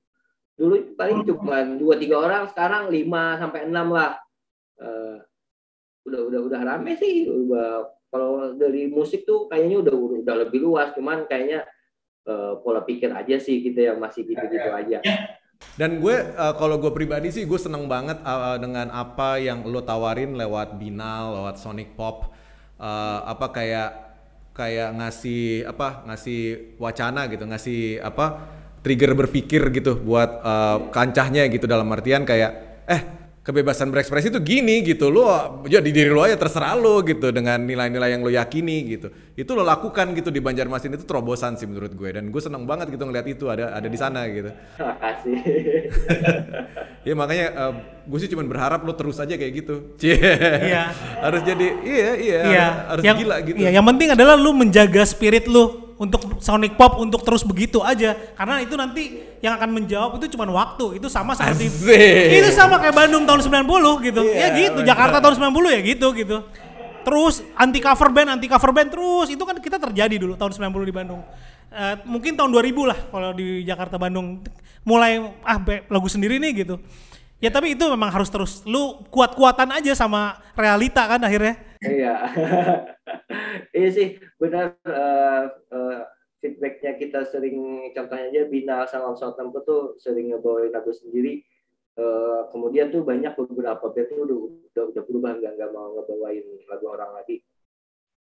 Dulu 0.57 0.97
paling 0.97 1.21
cuma 1.27 1.61
dua 1.77 1.95
tiga 2.01 2.17
orang 2.17 2.49
sekarang 2.49 2.89
lima 2.89 3.37
sampai 3.37 3.69
enam 3.69 3.93
lah. 3.93 4.17
Eh, 4.81 5.17
udah 6.07 6.21
udah 6.33 6.39
udah 6.47 6.59
rame 6.63 6.97
sih. 6.97 7.29
Udah 7.29 7.93
kalau 8.07 8.55
dari 8.57 8.87
musik 8.89 9.27
tuh 9.27 9.45
kayaknya 9.51 9.85
udah 9.85 9.95
udah 10.25 10.35
lebih 10.47 10.65
luas. 10.65 10.95
Cuman 10.97 11.29
kayaknya 11.29 11.67
eh, 12.25 12.53
pola 12.63 12.81
pikir 12.81 13.13
aja 13.13 13.37
sih 13.37 13.61
kita 13.61 13.93
yang 13.93 13.99
masih 14.01 14.25
gitu-gitu 14.25 14.71
aja 14.73 14.99
Dan 15.77 16.01
gue 16.01 16.15
eh, 16.15 16.53
kalau 16.57 16.77
gue 16.81 16.91
pribadi 16.93 17.29
sih 17.33 17.45
gue 17.45 17.59
seneng 17.61 17.85
banget 17.85 18.17
eh, 18.21 18.57
dengan 18.61 18.89
apa 18.93 19.37
yang 19.41 19.65
lo 19.65 19.81
tawarin 19.85 20.37
lewat 20.37 20.77
Binal, 20.77 21.37
lewat 21.37 21.61
Sonic 21.61 21.93
Pop, 21.93 22.37
Eh, 22.77 23.19
apa 23.25 23.49
kayak 23.49 23.89
kayak 24.53 24.89
ngasih 25.01 25.65
apa 25.65 26.05
ngasih 26.05 26.41
wacana 26.77 27.25
gitu, 27.25 27.49
ngasih 27.49 28.05
apa 28.05 28.53
trigger 28.85 29.17
berpikir 29.17 29.73
gitu 29.73 29.97
buat 29.97 30.29
eh, 30.45 30.77
kancahnya 30.93 31.49
gitu 31.49 31.65
dalam 31.65 31.89
artian 31.89 32.21
kayak 32.21 32.85
eh 32.85 33.01
kebebasan 33.47 33.87
berekspresi 33.95 34.27
itu 34.27 34.43
gini 34.43 34.83
gitu. 34.83 35.07
Lo 35.07 35.23
ya 35.71 35.79
di 35.79 35.95
diri 35.95 36.11
lo 36.11 36.27
aja 36.27 36.35
terserah 36.35 36.75
lo 36.75 36.99
gitu 36.99 37.31
dengan 37.31 37.63
nilai-nilai 37.63 38.11
yang 38.11 38.19
lo 38.19 38.27
yakini 38.27 38.83
gitu. 38.91 39.07
Itu 39.39 39.55
lo 39.55 39.63
lakukan 39.63 40.11
gitu 40.11 40.27
di 40.35 40.43
Banjarmasin. 40.43 40.91
Itu 40.99 41.07
terobosan 41.07 41.55
sih 41.55 41.63
menurut 41.63 41.95
gue. 41.95 42.11
Dan 42.11 42.27
gue 42.27 42.41
seneng 42.43 42.67
banget 42.67 42.91
gitu 42.91 43.07
ngeliat 43.07 43.23
itu 43.23 43.47
ada 43.47 43.71
ada 43.71 43.87
di 43.87 43.95
sana 43.95 44.27
gitu. 44.27 44.51
Makasih. 44.75 45.39
Ya 47.07 47.15
makanya 47.15 47.47
eh, 47.55 47.73
gue 48.03 48.19
sih 48.19 48.27
cuma 48.27 48.43
berharap 48.43 48.83
lo 48.83 48.91
terus 48.91 49.15
aja 49.15 49.31
kayak 49.31 49.63
gitu. 49.63 49.75
Cie. 50.01 50.19
Iya. 50.19 50.91
harus 51.23 51.39
jadi 51.39 51.67
iya 51.87 52.09
iya 52.19 52.39
Iya, 52.43 52.67
harus 52.91 53.03
yang, 53.07 53.15
gila 53.15 53.35
gitu. 53.47 53.55
Iya, 53.63 53.69
yang 53.79 53.85
penting 53.87 54.11
adalah 54.11 54.35
lu 54.35 54.51
menjaga 54.51 55.07
spirit 55.07 55.47
lu 55.47 55.86
untuk 55.97 56.37
Sonic 56.39 56.77
Pop 56.77 57.01
untuk 57.01 57.25
terus 57.25 57.41
begitu 57.41 57.81
aja. 57.81 58.13
Karena 58.37 58.61
itu 58.61 58.77
nanti 58.77 59.17
yang 59.41 59.57
akan 59.57 59.69
menjawab 59.73 60.21
itu 60.21 60.37
cuma 60.37 60.45
waktu. 60.49 61.01
Itu 61.01 61.09
sama 61.09 61.33
seperti 61.33 61.67
Asik. 61.67 62.37
itu 62.41 62.49
sama 62.53 62.77
kayak 62.77 62.93
Bandung 62.93 63.25
tahun 63.25 63.41
90 63.41 64.07
gitu. 64.07 64.21
Iya, 64.21 64.37
ya 64.37 64.47
gitu, 64.53 64.79
bener. 64.81 64.87
Jakarta 64.93 65.17
tahun 65.21 65.35
90 65.49 65.73
ya 65.73 65.79
gitu 65.81 66.07
gitu. 66.13 66.37
Terus 67.01 67.39
anti 67.55 67.79
cover 67.79 68.09
band, 68.13 68.29
anti 68.37 68.47
cover 68.51 68.71
band 68.75 68.89
terus 68.93 69.27
itu 69.31 69.43
kan 69.43 69.57
kita 69.57 69.77
terjadi 69.79 70.15
dulu 70.21 70.37
tahun 70.37 70.53
90 70.53 70.89
di 70.89 70.93
Bandung. 70.93 71.21
Eh, 71.67 71.95
mungkin 72.07 72.37
tahun 72.39 72.49
2000 72.51 72.87
lah 72.87 72.99
kalau 73.11 73.29
di 73.35 73.63
Jakarta 73.67 73.99
Bandung 73.99 74.39
mulai 74.87 75.19
ah 75.43 75.59
be- 75.59 75.83
lagu 75.91 76.07
sendiri 76.07 76.39
nih 76.39 76.63
gitu. 76.63 76.79
Ya 77.37 77.53
tapi 77.53 77.77
itu 77.77 77.85
memang 77.85 78.09
harus 78.09 78.33
terus 78.33 78.65
lu 78.65 79.03
kuat-kuatan 79.13 79.69
aja 79.75 79.93
sama 79.93 80.41
realita 80.57 81.05
kan 81.05 81.21
akhirnya. 81.21 81.66
Iya, 81.83 82.13
iya 83.77 83.89
sih 83.93 84.07
benar 84.41 84.73
eh, 84.81 85.43
eh, 85.73 85.99
feedbacknya 86.41 86.91
kita 86.97 87.19
sering 87.29 87.89
contohnya 87.93 88.25
aja 88.33 88.41
Bina 88.49 88.77
sama 88.89 89.13
Southampton 89.13 89.61
tuh 89.65 89.81
sering 90.01 90.33
ngebawain 90.33 90.73
lagu 90.73 90.89
sendiri. 90.89 91.45
Eh, 91.97 92.41
kemudian 92.53 92.89
tuh 92.93 93.01
banyak 93.05 93.33
beberapa 93.37 93.89
band 93.93 94.07
tuh 94.09 94.17
udah 94.25 94.37
udah, 94.73 94.83
udah 94.93 95.03
berubah 95.05 95.31
nggak 95.41 95.53
nggak 95.57 95.71
mau 95.73 95.97
ngebawain 95.97 96.45
lagu 96.69 96.85
orang 96.89 97.11
lagi. 97.13 97.41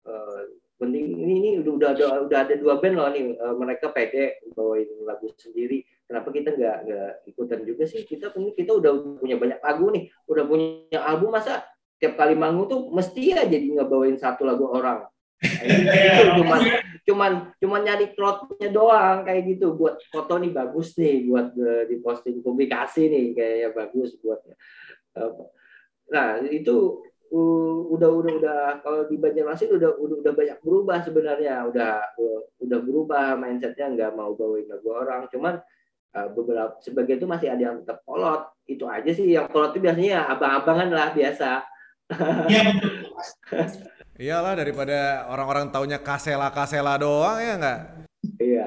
Eh, 0.07 0.43
mending 0.83 1.07
ini 1.19 1.35
ini 1.43 1.51
udah 1.63 1.73
udah 1.79 1.89
ada 1.95 2.07
udah 2.27 2.39
ada 2.47 2.55
dua 2.59 2.75
band 2.83 2.95
loh 2.99 3.09
nih 3.11 3.25
eh, 3.35 3.55
mereka 3.59 3.91
pede 3.95 4.43
bawain 4.55 4.91
lagu 5.07 5.31
sendiri. 5.39 5.87
Kenapa 6.07 6.31
kita 6.31 6.55
nggak 6.55 6.77
nggak 6.87 7.11
ikutan 7.31 7.61
juga 7.67 7.85
sih? 7.91 8.07
Kita 8.07 8.31
kita 8.35 8.71
udah 8.75 9.19
punya 9.19 9.35
banyak 9.39 9.59
lagu 9.59 9.91
nih, 9.91 10.07
udah 10.31 10.45
punya 10.47 10.99
album 11.03 11.35
masa 11.35 11.67
tiap 11.97 12.15
kali 12.17 12.37
manggung 12.37 12.69
tuh 12.69 12.81
mesti 12.93 13.33
aja 13.33 13.49
jadi 13.49 13.67
ngebawain 13.81 14.17
satu 14.21 14.45
lagu 14.45 14.69
orang. 14.69 15.05
Gitu, 15.47 16.41
cuman 16.41 16.61
cuman 17.05 17.33
cuman 17.61 17.81
nyari 17.85 18.17
plotnya 18.17 18.73
doang 18.73 19.23
kayak 19.29 19.53
gitu. 19.53 19.77
Buat 19.77 20.01
foto 20.09 20.41
nih 20.41 20.53
bagus 20.53 20.97
nih 20.97 21.29
buat 21.29 21.53
eh, 21.53 21.85
diposting 21.93 22.41
publikasi 22.41 23.13
nih 23.13 23.25
kayaknya 23.37 23.69
bagus 23.77 24.17
buat 24.25 24.41
eh, 25.21 25.31
nah 26.07 26.41
itu 26.41 27.05
uh, 27.35 27.79
udah 27.93 28.11
udah 28.11 28.33
udah 28.39 28.61
kalau 28.81 29.05
di 29.11 29.19
Banjarmasin 29.19 29.75
udah 29.77 29.99
udah 29.99 30.17
udah 30.25 30.33
banyak 30.33 30.59
berubah 30.65 30.99
sebenarnya. 31.05 31.69
Udah 31.69 32.01
uh, 32.17 32.41
udah 32.65 32.79
berubah 32.81 33.37
mindsetnya 33.37 33.93
nggak 33.93 34.13
mau 34.17 34.33
bawain 34.33 34.65
lagu 34.73 34.89
orang. 34.89 35.29
Cuman 35.29 35.61
uh, 36.17 36.29
beberapa 36.33 36.81
sebagian 36.81 37.21
itu 37.21 37.29
masih 37.29 37.49
ada 37.53 37.63
yang 37.63 37.77
tetap 37.85 38.01
kolot 38.09 38.49
itu 38.67 38.85
aja 38.89 39.11
sih 39.13 39.27
yang 39.31 39.47
kolot 39.53 39.77
itu 39.77 39.85
biasanya 39.85 40.11
ya 40.11 40.23
abang-abangan 40.33 40.89
lah 40.91 41.09
biasa 41.13 41.63
Iya, 42.47 42.63
Iyalah 44.17 44.55
daripada 44.57 45.29
orang-orang 45.29 45.69
taunya 45.69 46.01
kasela 46.01 46.49
kasela 46.49 46.97
doang 46.97 47.37
ya 47.43 47.55
nggak? 47.59 47.81
iya 48.41 48.67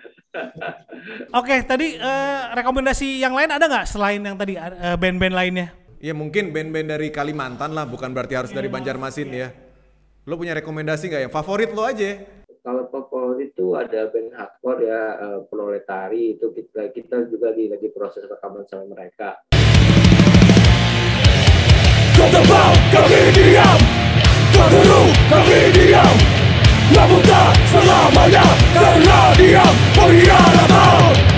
Oke, 1.40 1.66
tadi 1.66 1.98
eh, 1.98 2.40
rekomendasi 2.54 3.18
yang 3.18 3.34
lain 3.34 3.50
ada 3.50 3.66
nggak 3.66 3.88
selain 3.88 4.22
yang 4.22 4.38
tadi 4.38 4.54
eh, 4.54 4.96
band-band 5.00 5.34
lainnya? 5.34 5.74
Ya 5.98 6.14
mungkin 6.14 6.54
band-band 6.54 6.96
dari 6.96 7.08
Kalimantan 7.10 7.74
lah, 7.74 7.84
bukan 7.84 8.14
berarti 8.14 8.38
harus 8.38 8.52
dari 8.54 8.70
Banjarmasin 8.70 9.28
ya. 9.32 9.48
Lo 10.24 10.38
punya 10.38 10.54
rekomendasi 10.54 11.10
nggak 11.10 11.22
yang 11.28 11.34
favorit 11.34 11.74
lo 11.74 11.82
aja? 11.82 12.40
kalau 12.60 12.84
favorit 12.92 13.56
itu 13.56 13.72
ada 13.72 14.12
band 14.12 14.36
hardcore 14.36 14.84
ya 14.84 15.02
eh, 15.16 15.40
proletari 15.48 16.36
itu 16.36 16.52
kita 16.52 16.92
kita 16.92 17.16
juga 17.32 17.52
lagi 17.52 17.72
lagi 17.72 17.88
proses 17.88 18.28
rekaman 18.28 18.68
sama 18.68 18.84
mereka 18.92 19.40
Tebal, 22.30 22.72
kami 22.94 23.22
diam. 23.34 23.80
Seru, 24.54 25.02
kami 25.26 25.60
diam. 25.74 26.16
Namun 26.90 27.22
tak 27.26 27.54
selamanya 27.70 28.46
Karena 28.70 29.18
diam. 29.34 29.74
Pengkhianatan 29.98 31.30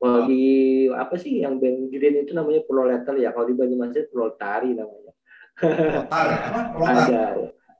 kalau 0.00 0.24
di 0.24 0.44
apa 0.88 1.12
sih 1.20 1.44
yang 1.44 1.60
band 1.60 1.92
Green 1.92 2.24
itu 2.24 2.32
namanya? 2.32 2.64
Proletar 2.64 3.20
ya? 3.20 3.36
Kalau 3.36 3.44
di 3.44 3.52
Banyumasin 3.52 4.08
proletari 4.08 4.72
namanya. 4.72 5.12
Protar, 5.60 6.26
apa? 6.48 6.60
ada. 7.04 7.24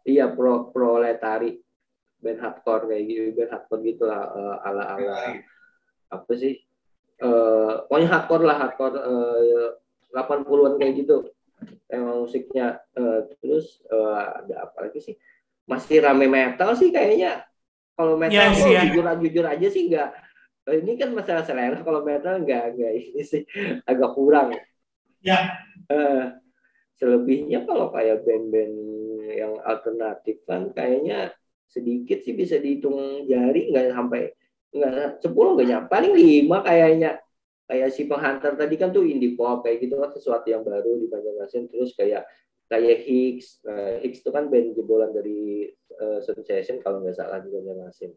Iya 0.04 0.32
pro 0.32 0.68
proletari 0.68 1.60
band 2.20 2.40
hardcore 2.44 2.92
kayak 2.92 3.04
gitu 3.08 3.32
band 3.32 3.50
hardcore 3.56 3.82
gitu 3.88 4.04
lah 4.04 4.28
eh, 4.36 4.68
ala 4.68 4.82
ala 4.96 5.16
apa 6.12 6.32
sih? 6.36 6.60
Eh 7.20 7.72
pokoknya 7.88 8.08
hardcore 8.12 8.44
lah 8.44 8.56
hardcore 8.68 8.96
eh, 9.00 9.68
80-an 10.12 10.76
kayak 10.76 10.94
gitu 11.00 11.24
emang 11.90 12.24
musiknya 12.24 12.80
Eh, 13.00 13.20
terus 13.40 13.80
eh, 13.88 14.20
ada 14.44 14.68
apa 14.68 14.88
lagi 14.88 15.00
sih? 15.00 15.16
Masih 15.64 16.02
rame 16.02 16.26
metal 16.28 16.76
sih 16.76 16.92
kayaknya. 16.92 17.46
Kalau 17.96 18.16
metal 18.16 18.52
tuh 18.52 18.64
sih, 18.66 18.72
ya. 18.76 18.82
jujur 18.88 19.04
jujur 19.24 19.44
aja 19.46 19.68
sih 19.68 19.82
nggak 19.88 20.08
eh, 20.68 20.76
ini 20.84 20.92
kan 21.00 21.10
masalah 21.16 21.44
selera. 21.46 21.80
Kalau 21.80 22.04
metal 22.04 22.42
nggak 22.44 22.64
nggak 22.76 22.92
ini 22.92 23.22
sih 23.24 23.42
agak 23.88 24.10
kurang. 24.12 24.52
Ya. 25.24 25.56
Eh, 25.88 26.24
selebihnya 27.00 27.64
kalau 27.64 27.88
kayak 27.94 28.20
band-band 28.28 28.76
yang 29.32 29.56
alternatif 29.64 30.44
kan 30.44 30.68
kayaknya 30.76 31.32
sedikit 31.64 32.20
sih 32.20 32.36
bisa 32.36 32.60
dihitung 32.60 33.24
jari. 33.24 33.72
Nggak 33.72 33.96
sampai 33.96 34.22
nggak 34.70 35.24
sepuluh 35.24 35.56
nggak 35.56 35.68
nyampe. 35.68 35.88
Paling 35.88 36.12
lima 36.12 36.58
kayaknya 36.66 37.10
kayak 37.70 37.94
si 37.94 38.10
penghantar 38.10 38.58
tadi 38.58 38.74
kan 38.74 38.90
tuh 38.90 39.06
indie 39.06 39.38
pop 39.38 39.62
kayak 39.62 39.86
gitu 39.86 39.94
kan 40.02 40.10
sesuatu 40.10 40.50
yang 40.50 40.66
baru 40.66 40.98
di 40.98 41.06
Banjarmasin. 41.06 41.70
Terus 41.70 41.94
kayak 41.94 42.26
kayak 42.66 43.06
Hicks 43.06 43.62
Nah, 43.62 44.02
Hicks 44.02 44.26
itu 44.26 44.30
kan 44.34 44.50
band 44.50 44.74
jebolan 44.74 45.14
dari 45.14 45.70
uh, 46.02 46.18
Sensation 46.18 46.82
kalau 46.82 46.98
nggak 47.06 47.14
salah 47.14 47.38
di 47.38 47.48
Banjarmasin. 47.54 48.10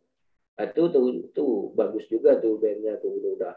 Nah, 0.58 0.66
itu 0.66 0.84
tuh 0.90 1.06
tuh 1.38 1.54
bagus 1.78 2.10
juga 2.10 2.42
tuh 2.42 2.58
bandnya 2.58 2.98
tuh. 2.98 3.14
Udah 3.14 3.32
udah 3.38 3.54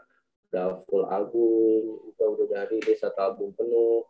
udah 0.47 0.67
full 0.85 1.05
album 1.09 1.81
udah 2.13 2.27
udah 2.37 2.45
dari 2.53 2.93
satu 2.93 3.17
album 3.17 3.57
penuh. 3.57 4.05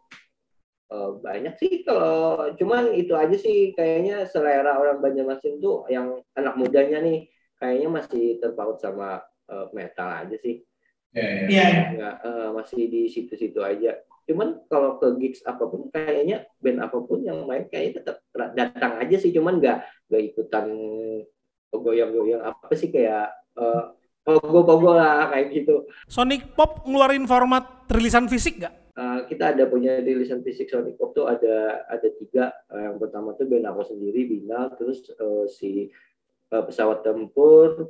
Eh, 0.87 1.11
banyak 1.19 1.59
sih 1.59 1.83
kalau 1.83 2.47
cuman 2.55 2.95
itu 2.95 3.11
aja 3.11 3.35
sih 3.35 3.75
kayaknya 3.75 4.23
selera 4.23 4.79
orang 4.79 5.03
Banjarmasin 5.03 5.59
tuh 5.59 5.83
yang 5.91 6.23
anak 6.31 6.55
mudanya 6.55 7.03
nih 7.03 7.27
kayaknya 7.59 7.91
masih 7.91 8.39
terpaut 8.39 8.79
sama 8.79 9.19
eh, 9.51 9.67
metal 9.75 10.07
aja 10.07 10.39
sih 10.39 10.63
Iya. 11.17 11.97
nggak 11.97 12.15
eh, 12.21 12.49
masih 12.53 12.81
di 12.85 13.01
situ-situ 13.09 13.59
aja 13.65 13.97
cuman 14.27 14.59
kalau 14.67 14.99
ke 14.99 15.07
gigs 15.23 15.41
apa 15.47 15.63
pun 15.65 15.87
kayaknya 15.89 16.45
band 16.59 16.83
apa 16.83 16.97
pun 16.99 17.23
yang 17.23 17.47
main 17.47 17.65
kayaknya 17.71 18.03
tetap 18.03 18.21
datang 18.53 18.99
aja 18.99 19.15
sih 19.17 19.31
cuman 19.31 19.57
nggak 19.57 19.77
nggak 20.11 20.23
ikutan 20.33 20.67
goyang-goyang 21.71 22.43
apa 22.43 22.73
sih 22.75 22.91
kayak 22.91 23.31
eh, 23.55 23.83
pogo-pogo 24.27 24.91
lah 24.93 25.31
kayak 25.31 25.47
gitu 25.55 25.87
Sonic 26.11 26.53
Pop 26.53 26.83
ngeluarin 26.83 27.23
format 27.23 27.87
rilisan 27.87 28.27
fisik 28.27 28.59
nggak? 28.59 28.75
Uh, 28.97 29.29
kita 29.29 29.53
ada 29.53 29.69
punya 29.69 30.01
rilisan 30.01 30.41
fisik 30.41 30.67
Sonic 30.67 30.97
Pop 30.97 31.13
tuh 31.13 31.29
ada 31.29 31.85
ada 31.85 32.07
tiga. 32.17 32.49
Uh, 32.67 32.91
yang 32.91 32.97
pertama 32.97 33.37
tuh 33.37 33.45
band 33.45 33.69
aku 33.69 33.85
sendiri 33.85 34.25
Bina, 34.25 34.73
terus 34.73 35.05
uh, 35.21 35.45
si 35.45 35.93
uh, 36.49 36.63
pesawat 36.65 37.05
tempur 37.05 37.87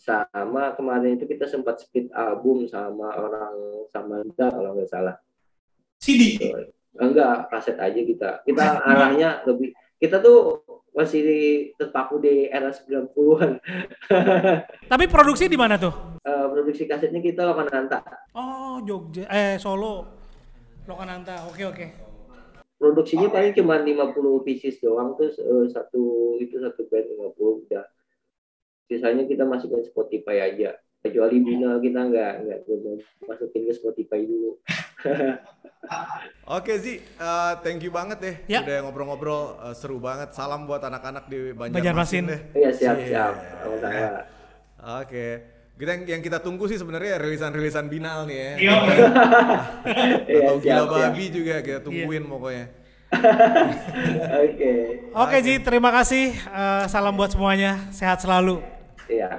sama 0.00 0.72
kemarin 0.72 1.20
itu 1.20 1.28
kita 1.28 1.44
sempat 1.44 1.84
split 1.84 2.08
album 2.16 2.64
sama 2.64 3.12
orang 3.12 3.84
Samanda 3.92 4.48
kalau 4.48 4.72
nggak 4.72 4.88
salah. 4.88 5.20
CD. 6.00 6.40
Uh, 6.40 6.64
enggak, 6.96 7.52
kaset 7.52 7.76
aja 7.76 8.00
kita. 8.00 8.40
Kita 8.48 8.64
arahnya 8.88 9.44
lebih 9.44 9.76
kita 10.00 10.24
tuh 10.24 10.64
masih 10.96 11.20
terpaku 11.76 12.16
di 12.24 12.48
era 12.48 12.72
90-an. 12.72 13.60
Tapi 14.90 15.04
produksi 15.06 15.46
di 15.46 15.60
mana 15.60 15.76
tuh? 15.76 15.92
Uh, 16.24 16.48
produksi 16.48 16.88
kasetnya 16.88 17.20
kita 17.20 17.44
Lokananta. 17.44 18.00
Oh, 18.32 18.80
Jogja. 18.80 19.28
Eh, 19.28 19.60
Solo. 19.60 20.08
Lokananta. 20.88 21.44
Oke, 21.52 21.68
oke. 21.68 21.86
produksinya 22.80 23.28
paling 23.28 23.52
cuma 23.52 23.76
50 23.76 24.16
pieces 24.40 24.80
doang 24.80 25.12
terus 25.12 25.36
eh, 25.36 25.68
satu 25.68 26.32
itu 26.40 26.56
satu 26.56 26.88
band 26.88 27.12
50 27.36 27.68
udah 27.68 27.84
sisanya 28.90 29.22
kita 29.24 29.46
masukin 29.46 29.86
Spotify 29.86 30.42
aja 30.44 30.74
kecuali 31.00 31.38
Bina 31.38 31.78
kita 31.78 32.00
nggak 32.10 32.32
nggak 32.42 32.58
masukin 33.24 33.62
ke 33.64 33.72
Spotify 33.72 34.26
dulu 34.26 34.58
Oke 36.50 36.76
Zi, 36.76 37.00
eh, 37.00 37.52
thank 37.64 37.80
you 37.80 37.88
banget 37.88 38.18
deh. 38.20 38.34
Ya. 38.44 38.60
Udah 38.60 38.84
ngobrol-ngobrol 38.84 39.42
eh, 39.64 39.74
seru 39.74 39.96
banget. 39.96 40.36
Salam 40.36 40.68
buat 40.68 40.84
anak-anak 40.84 41.24
di 41.24 41.56
Banjarmasin. 41.56 41.72
Banjarmasin 41.72 42.22
deh. 42.26 42.40
iya 42.52 42.70
siap 42.70 42.96
Iya. 43.00 43.08
siap 43.08 43.32
Oke. 45.00 45.26
Kita 45.80 45.90
yang, 45.96 46.04
yang 46.04 46.22
kita 46.22 46.44
tunggu 46.44 46.68
sih 46.68 46.76
sebenarnya 46.76 47.16
rilisan-rilisan 47.16 47.88
binal 47.88 48.28
nih 48.28 48.36
ya. 48.36 48.52
iya 48.60 48.74
Atau 50.36 50.60
gila 50.60 50.60
siap 50.60 50.84
siap 50.84 50.84
babi 50.92 51.24
juga 51.32 51.54
kita 51.64 51.80
tungguin 51.80 52.24
pokoknya. 52.28 52.66
oke 54.44 54.72
Oke, 55.16 55.36
Ji, 55.40 55.54
terima 55.64 55.90
kasih. 55.90 56.36
Eh, 56.36 56.84
salam 56.86 57.16
buat 57.16 57.32
semuanya. 57.32 57.88
Sehat 57.88 58.20
selalu. 58.20 58.60
Iya 59.10 59.30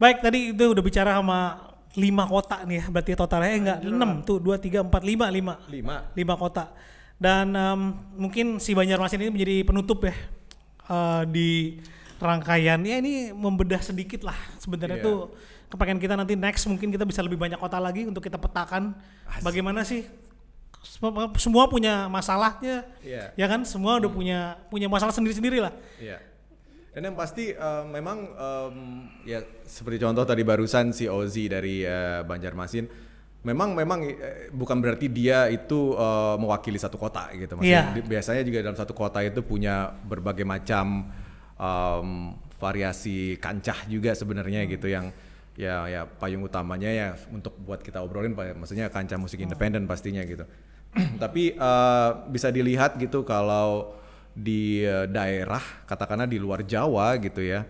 Baik, 0.00 0.18
tadi 0.18 0.50
itu 0.50 0.64
udah 0.66 0.82
bicara 0.82 1.14
sama 1.14 1.62
lima 1.94 2.26
kota 2.26 2.66
nih 2.66 2.82
ya. 2.82 2.84
Berarti 2.90 3.12
totalnya 3.14 3.50
eh, 3.54 3.58
enggak 3.62 3.78
enam 3.86 4.10
tuh 4.26 4.42
dua 4.42 4.58
tiga 4.58 4.82
empat 4.82 5.02
lima 5.06 5.30
lima 5.30 5.54
Lima. 5.70 6.10
lima 6.10 6.34
kota. 6.34 6.74
Dan 7.14 7.54
em, 7.54 7.80
mungkin 8.18 8.58
si 8.58 8.74
Banjarmasin 8.74 9.22
ini 9.22 9.30
menjadi 9.30 9.56
penutup 9.62 10.02
ya 10.02 10.14
eh, 10.90 11.22
di 11.30 11.78
rangkaian 12.18 12.82
ya 12.82 12.98
ini 12.98 13.30
membedah 13.30 13.78
sedikit 13.78 14.26
lah 14.26 14.34
sebenarnya 14.58 14.98
Iya. 14.98 15.06
tuh 15.06 15.18
kepengen 15.70 15.98
kita 15.98 16.14
nanti 16.18 16.34
next 16.34 16.66
mungkin 16.66 16.90
kita 16.90 17.06
bisa 17.06 17.22
lebih 17.22 17.38
banyak 17.38 17.58
kota 17.58 17.78
lagi 17.78 18.02
untuk 18.06 18.22
kita 18.22 18.38
petakan 18.38 18.94
bagaimana 19.42 19.82
sih 19.82 20.02
semua, 21.38 21.70
punya 21.70 22.10
masalahnya 22.10 22.82
Iya. 23.02 23.34
ya 23.38 23.46
kan 23.46 23.62
semua 23.62 24.02
udah 24.02 24.10
punya 24.10 24.38
punya 24.66 24.90
masalah 24.90 25.14
sendiri-sendiri 25.14 25.62
lah 25.62 25.70
Iya. 25.98 26.18
Dan 26.92 27.08
yang 27.08 27.16
pasti 27.16 27.56
eh, 27.56 27.84
memang 27.88 28.18
em, 28.30 28.76
ya 29.24 29.40
seperti 29.64 30.04
contoh 30.04 30.28
tadi 30.28 30.44
barusan 30.44 30.92
si 30.92 31.08
Ozi 31.08 31.48
dari 31.48 31.80
eh, 31.80 32.20
Banjarmasin, 32.20 32.84
memang 33.42 33.72
memang 33.72 34.04
eh, 34.04 34.52
bukan 34.52 34.76
berarti 34.76 35.08
dia 35.08 35.48
itu 35.48 35.96
eh, 35.96 36.36
mewakili 36.36 36.76
satu 36.76 37.00
kota 37.00 37.32
gitu. 37.32 37.56
Maksudnya 37.56 37.96
di- 37.96 38.04
biasanya 38.04 38.42
juga 38.44 38.58
dalam 38.60 38.76
satu 38.76 38.92
kota 38.92 39.24
itu 39.24 39.40
punya 39.40 39.88
berbagai 40.04 40.44
macam 40.44 41.08
em, 41.56 42.08
variasi 42.60 43.40
kancah 43.40 43.88
juga 43.88 44.12
sebenarnya 44.12 44.68
gitu 44.68 44.86
yang 44.86 45.10
ya 45.52 45.84
ya 45.84 46.04
payung 46.04 46.44
utamanya 46.44 46.88
ya 46.88 47.08
untuk 47.28 47.52
buat 47.60 47.84
kita 47.84 48.00
obrolin 48.00 48.32
maksudnya 48.32 48.88
kancah 48.88 49.16
musik 49.16 49.40
independen 49.40 49.88
pastinya 49.88 50.20
gitu. 50.28 50.44
Tapi 51.24 51.56
eh, 51.56 52.10
bisa 52.28 52.52
dilihat 52.52 53.00
gitu 53.00 53.24
kalau 53.24 53.96
di 54.32 54.82
eh, 54.82 55.06
daerah 55.08 55.60
katakanlah 55.84 56.28
di 56.28 56.40
luar 56.40 56.64
Jawa 56.64 57.16
gitu 57.20 57.44
ya. 57.44 57.64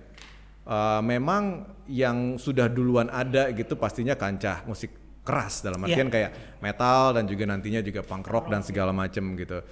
eh, 0.62 1.00
memang 1.02 1.66
yang 1.90 2.38
sudah 2.38 2.70
duluan 2.70 3.10
ada 3.10 3.50
gitu 3.50 3.74
pastinya 3.74 4.14
kancah 4.14 4.62
musik 4.64 4.94
keras 5.22 5.62
dalam 5.62 5.82
artian 5.86 6.10
kayak 6.10 6.58
metal 6.58 7.14
dan 7.14 7.30
juga 7.30 7.46
nantinya 7.46 7.78
juga 7.78 8.02
punk 8.02 8.26
rock 8.26 8.50
dan 8.50 8.62
segala 8.66 8.90
macem 8.90 9.22
gitu. 9.38 9.62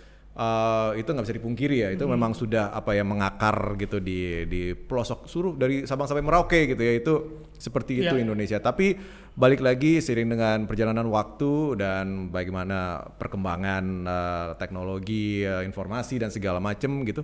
Eh, 0.40 1.05
itu 1.05 1.12
nggak 1.12 1.26
bisa 1.29 1.37
dipungkiri 1.37 1.76
ya, 1.85 1.88
itu 1.92 2.09
memang 2.09 2.33
sudah 2.33 2.72
apa 2.72 2.96
ya 2.96 3.05
mengakar 3.05 3.76
gitu 3.76 4.00
di 4.00 4.48
di 4.48 4.72
pelosok 4.72 5.29
suruh 5.29 5.53
dari 5.53 5.85
Sabang 5.85 6.09
sampai 6.09 6.24
Merauke 6.24 6.64
gitu 6.64 6.81
ya 6.81 6.96
itu 6.96 7.14
seperti 7.61 8.00
itu 8.00 8.16
Iya. 8.16 8.24
Indonesia. 8.24 8.57
Tapi 8.57 8.96
balik 9.37 9.61
lagi 9.61 10.00
seiring 10.00 10.33
dengan 10.33 10.59
perjalanan 10.64 11.05
waktu 11.12 11.76
dan 11.76 12.33
bagaimana 12.33 13.05
perkembangan 13.20 13.85
eh, 14.09 14.48
teknologi, 14.57 15.44
eh, 15.44 15.61
informasi 15.61 16.24
dan 16.24 16.33
segala 16.33 16.57
macem 16.57 17.05
gitu, 17.05 17.20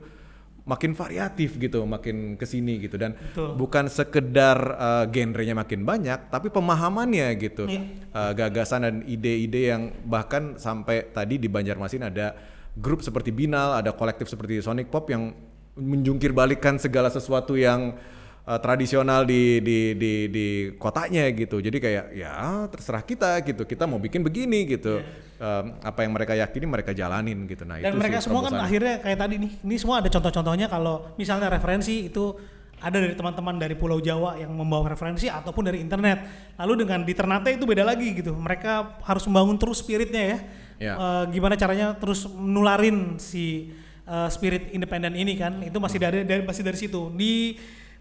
makin 0.68 0.92
variatif 0.92 1.56
gitu, 1.56 1.88
makin 1.88 2.36
ke 2.36 2.44
sini 2.44 2.84
gitu 2.84 3.00
dan 3.00 3.16
Betul. 3.16 3.56
bukan 3.56 3.88
sekedar 3.88 4.60
eh, 4.76 5.04
genrenya 5.08 5.56
makin 5.56 5.88
banyak, 5.88 6.28
tapi 6.28 6.52
pemahamannya 6.52 7.32
gitu, 7.40 7.64
Iya. 7.64 7.80
Eh, 8.12 8.32
gagasan 8.36 8.84
dan 8.84 8.94
ide-ide 9.08 9.72
yang 9.72 9.88
bahkan 10.04 10.60
sampai 10.60 11.08
tadi 11.16 11.40
di 11.40 11.48
Banjarmasin 11.48 12.12
ada 12.12 12.36
grup 12.76 13.00
seperti 13.00 13.32
Binal, 13.32 13.80
ada 13.80 13.90
kolektif 13.90 14.28
seperti 14.28 14.60
Sonic 14.60 14.92
Pop 14.92 15.08
yang 15.08 15.32
menjungkir 15.76 16.32
balikan 16.32 16.76
segala 16.76 17.08
sesuatu 17.08 17.56
yang 17.56 17.96
eh, 18.44 18.58
tradisional 18.60 19.24
di 19.24 19.60
di 19.64 19.78
di 19.96 20.12
di 20.28 20.46
kotanya 20.76 21.28
gitu. 21.32 21.60
Jadi 21.60 21.76
kayak 21.80 22.04
ya 22.12 22.68
terserah 22.68 23.04
kita 23.04 23.40
gitu. 23.44 23.64
Kita 23.64 23.88
mau 23.88 24.00
bikin 24.00 24.20
begini 24.20 24.68
gitu. 24.68 25.00
Em, 25.36 25.76
apa 25.84 26.00
yang 26.00 26.16
mereka 26.16 26.32
yakini 26.32 26.64
mereka 26.64 26.96
jalanin 26.96 27.44
gitu. 27.44 27.68
Nah, 27.68 27.76
Dan 27.76 27.92
itu 27.92 28.00
mereka 28.00 28.24
sih 28.24 28.32
semua 28.32 28.40
kan 28.48 28.56
akhirnya 28.56 29.04
kayak 29.04 29.18
tadi 29.20 29.34
nih, 29.36 29.52
ini 29.68 29.76
semua 29.76 30.00
ada 30.00 30.08
contoh-contohnya 30.08 30.64
kalau 30.72 31.12
misalnya 31.20 31.52
referensi 31.52 32.08
itu 32.08 32.32
ada 32.80 32.96
dari 32.96 33.12
teman-teman 33.12 33.60
dari 33.60 33.76
Pulau 33.76 34.00
Jawa 34.00 34.40
yang 34.40 34.52
membawa 34.56 34.96
referensi 34.96 35.28
ataupun 35.28 35.68
dari 35.68 35.84
internet. 35.84 36.24
Lalu 36.56 36.84
dengan 36.84 37.04
di 37.04 37.12
Ternate 37.12 37.52
itu 37.52 37.68
beda 37.68 37.84
lagi 37.84 38.16
gitu. 38.16 38.32
Mereka 38.32 39.04
harus 39.04 39.28
membangun 39.28 39.60
terus 39.60 39.84
spiritnya 39.84 40.22
ya. 40.24 40.38
Ya. 40.76 40.94
Eh, 40.96 41.24
gimana 41.32 41.56
caranya 41.56 41.96
terus 41.96 42.28
nularin 42.28 43.16
si 43.16 43.72
eh, 44.04 44.28
spirit 44.28 44.72
independen 44.72 45.16
ini 45.16 45.36
kan? 45.36 45.60
Itu 45.64 45.80
masih 45.80 45.98
dari, 46.00 46.22
dari 46.24 46.42
masih 46.44 46.62
dari 46.62 46.78
situ. 46.78 47.12
Di 47.14 47.56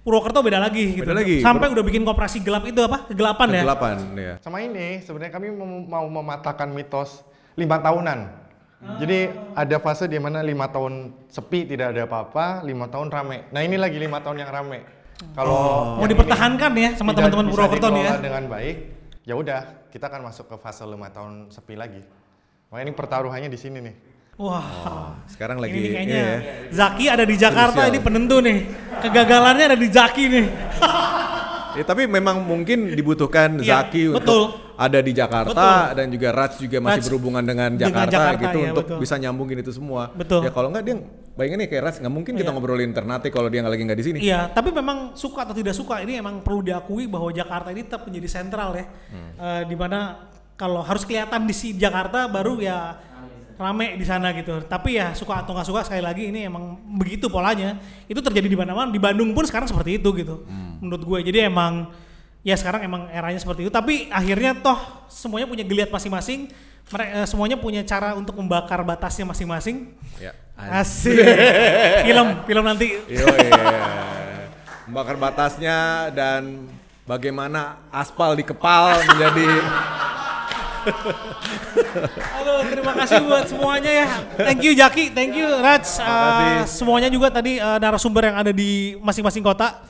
Purwokerto 0.05 0.45
beda 0.45 0.61
lagi 0.61 1.01
gitu. 1.01 1.01
Beda 1.01 1.17
lagi. 1.17 1.41
Sampai 1.41 1.73
udah 1.73 1.81
bikin 1.81 2.05
koperasi 2.05 2.45
gelap 2.45 2.61
itu 2.69 2.77
apa? 2.85 3.09
Kegelapan 3.09 3.47
ya. 3.49 3.61
Kegelapan 3.65 3.95
ya. 4.13 4.33
Sama 4.38 4.61
ini 4.61 5.01
sebenarnya 5.01 5.33
kami 5.33 5.49
mau, 5.49 5.65
mau 5.81 6.05
mematahkan 6.21 6.69
mitos 6.69 7.25
lima 7.57 7.81
tahunan. 7.81 8.45
Jadi 9.01 9.33
ada 9.57 9.81
fase 9.81 10.05
di 10.05 10.21
mana 10.21 10.45
lima 10.45 10.69
tahun 10.69 11.25
sepi 11.25 11.65
tidak 11.65 11.97
ada 11.97 12.05
apa-apa, 12.05 12.61
lima 12.61 12.85
tahun 12.85 13.09
rame. 13.09 13.49
Nah 13.49 13.65
ini 13.65 13.81
lagi 13.81 13.97
lima 13.97 14.21
tahun 14.21 14.45
yang 14.45 14.51
rame. 14.53 14.85
Kalau 15.33 15.95
Mau 15.97 16.05
yang 16.05 16.11
dipertahankan 16.11 16.71
ya 16.77 16.89
sama 16.93 17.17
teman-teman 17.17 17.49
Purwokerto 17.49 17.88
nih 17.89 18.03
ya. 18.05 18.13
dengan 18.21 18.45
baik, 18.45 18.77
ya 19.25 19.33
udah 19.33 19.89
kita 19.89 20.05
akan 20.11 20.29
masuk 20.29 20.53
ke 20.53 20.55
fase 20.61 20.85
lima 20.85 21.09
tahun 21.09 21.49
sepi 21.49 21.73
lagi. 21.73 22.03
Makanya 22.69 22.86
ini 22.86 22.93
pertaruhannya 22.93 23.49
di 23.49 23.60
sini 23.60 23.78
nih. 23.82 23.95
Wah. 24.36 25.15
Sekarang 25.32 25.63
lagi 25.63 25.71
ini 25.80 25.89
kayaknya 25.95 26.12
iya 26.12 26.28
ya. 26.28 26.39
Zaki 26.75 27.06
ada 27.08 27.23
di 27.23 27.36
Jakarta 27.39 27.88
Krusial. 27.88 27.91
ini 27.95 27.99
penentu 28.04 28.38
nih. 28.43 28.58
Kegagalannya 28.99 29.65
ada 29.71 29.78
di 29.80 29.88
Zaki 29.88 30.23
nih. 30.28 30.45
Ya, 31.75 31.84
tapi 31.84 32.08
memang 32.08 32.39
mungkin 32.39 32.95
dibutuhkan 32.95 33.60
Iya, 33.60 33.84
Zaki 33.84 34.08
betul. 34.08 34.15
untuk 34.15 34.43
ada 34.80 34.95
di 35.04 35.12
Jakarta 35.12 35.51
Betul. 35.91 35.95
dan 35.99 36.08
juga 36.08 36.28
Raj 36.32 36.51
juga 36.56 36.78
masih 36.80 37.04
Raj 37.04 37.08
berhubungan 37.12 37.43
dengan 37.43 37.69
dengan 37.75 38.08
Jakarta, 38.08 38.15
Jakarta, 38.15 38.43
gitu 38.47 38.60
iya, 38.63 38.67
untuk 38.71 38.86
betul. 38.88 38.99
bisa 39.04 39.15
nyambungin 39.19 39.58
itu 39.60 39.71
semua. 39.75 40.04
Betul. 40.15 40.47
Ya 40.47 40.56
kalau 40.56 40.71
enggak 40.71 40.84
dia 40.88 40.95
bayangin 41.36 41.60
nih 41.60 41.67
kayak 41.67 41.84
Raj 41.84 41.95
nggak 41.99 42.13
mungkin 42.15 42.34
kita 42.39 42.47
Iya. 42.47 42.56
ngobrolin 42.56 42.91
Ternate 42.95 43.28
kalau 43.28 43.51
dia 43.51 43.60
nggak 43.60 43.73
lagi 43.75 43.84
nggak 43.91 43.99
di 43.99 44.06
sini. 44.08 44.17
Iya, 44.23 44.39
tapi 44.56 44.71
memang 44.71 45.19
suka 45.19 45.43
atau 45.43 45.51
tidak 45.51 45.75
suka 45.75 45.99
ini 45.99 46.15
emang 46.15 46.39
perlu 46.47 46.63
diakui 46.63 47.12
bahwa 47.12 47.28
Jakarta 47.36 47.67
ini 47.75 47.84
tetap 47.84 48.08
menjadi 48.08 48.28
sentral 48.32 48.71
ya. 48.71 48.86
Hmm. 49.12 49.32
Eh, 49.36 49.62
di 49.67 49.75
mana 49.75 49.99
kalau 50.55 50.79
harus 50.83 51.03
kelihatan 51.03 51.43
di 51.43 51.53
si 51.55 51.75
Jakarta 51.75 52.31
baru 52.31 52.59
ya 52.63 52.95
rame 53.55 53.95
di 53.95 54.05
sana 54.07 54.35
gitu. 54.35 54.63
Tapi 54.67 54.99
ya 54.99 55.15
suka 55.15 55.43
atau 55.43 55.55
nggak 55.55 55.67
suka 55.67 55.81
sekali 55.87 56.03
lagi 56.03 56.31
ini 56.31 56.47
emang 56.47 56.79
begitu 56.99 57.31
polanya. 57.31 57.79
Itu 58.07 58.19
terjadi 58.19 58.47
di 58.47 58.57
mana-mana. 58.57 58.91
Di 58.91 58.99
Bandung 58.99 59.31
pun 59.31 59.47
sekarang 59.47 59.67
seperti 59.67 59.99
itu 59.99 60.09
gitu. 60.15 60.43
Hmm. 60.47 60.79
Menurut 60.83 61.03
gue. 61.03 61.19
Jadi 61.31 61.47
emang 61.47 61.91
ya 62.43 62.55
sekarang 62.59 62.83
emang 62.83 63.07
eranya 63.11 63.39
seperti 63.39 63.67
itu. 63.67 63.71
Tapi 63.71 64.11
akhirnya 64.11 64.59
toh 64.59 65.07
semuanya 65.07 65.47
punya 65.47 65.63
geliat 65.63 65.89
masing-masing. 65.91 66.51
Mereka 66.85 67.25
semuanya 67.25 67.57
punya 67.57 67.81
cara 67.81 68.13
untuk 68.13 68.37
membakar 68.37 68.83
batasnya 68.85 69.25
masing-masing. 69.25 69.95
Ya. 70.21 70.35
Asik. 70.55 71.17
film, 72.07 72.27
film 72.45 72.63
nanti. 72.63 72.95
Yo, 73.09 73.25
iya. 73.25 73.63
Membakar 74.85 75.17
batasnya 75.17 76.13
dan 76.13 76.69
bagaimana 77.09 77.81
aspal 77.89 78.37
di 78.37 78.45
kepal 78.45 79.01
menjadi 79.01 79.49
Halo, 82.35 82.53
terima 82.69 82.93
kasih 82.93 83.19
buat 83.25 83.45
semuanya 83.49 83.91
ya. 83.91 84.07
Thank 84.37 84.61
you 84.61 84.73
Jaki, 84.77 85.11
thank 85.11 85.33
you 85.33 85.47
Raj. 85.47 85.85
Uh, 85.97 86.61
semuanya 86.69 87.09
juga 87.09 87.33
tadi 87.33 87.57
uh, 87.57 87.77
narasumber 87.81 88.29
yang 88.29 88.37
ada 88.37 88.51
di 88.53 88.95
masing-masing 89.01 89.41
kota 89.41 89.81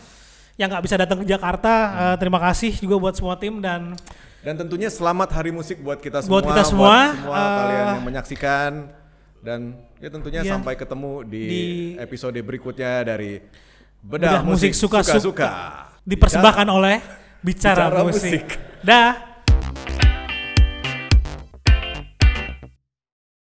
yang 0.56 0.72
nggak 0.72 0.84
bisa 0.88 0.96
datang 0.96 1.20
ke 1.22 1.28
Jakarta. 1.28 1.74
Uh, 1.92 2.16
terima 2.16 2.40
kasih 2.40 2.72
juga 2.80 2.96
buat 3.00 3.14
semua 3.16 3.36
tim 3.36 3.60
dan 3.60 3.96
dan 4.46 4.54
tentunya 4.62 4.94
selamat 4.94 5.34
Hari 5.34 5.50
Musik 5.50 5.82
buat 5.82 5.98
kita 5.98 6.22
semua, 6.22 6.38
Buat 6.38 6.46
kita 6.54 6.64
semua, 6.70 7.18
semua 7.18 7.34
eh, 7.34 7.58
kalian 7.58 7.86
yang 7.98 8.06
menyaksikan 8.06 8.72
dan 9.42 9.60
ya 9.98 10.10
tentunya 10.14 10.42
iya. 10.46 10.54
sampai 10.54 10.78
ketemu 10.78 11.26
di, 11.26 11.44
Di- 11.50 11.94
episode 11.98 12.38
berikutnya 12.46 13.02
dari 13.02 13.42
Bedah 14.06 14.38
Bedah, 14.38 14.42
Musik. 14.46 14.78
Suka-Suka. 14.78 15.50
dipersembahkan 16.06 16.68
oleh 16.70 17.02
Bicara, 17.42 17.90
Bicara 17.90 18.02
Musik. 18.06 18.46
Musik. 18.46 18.46
Dah. 18.86 19.35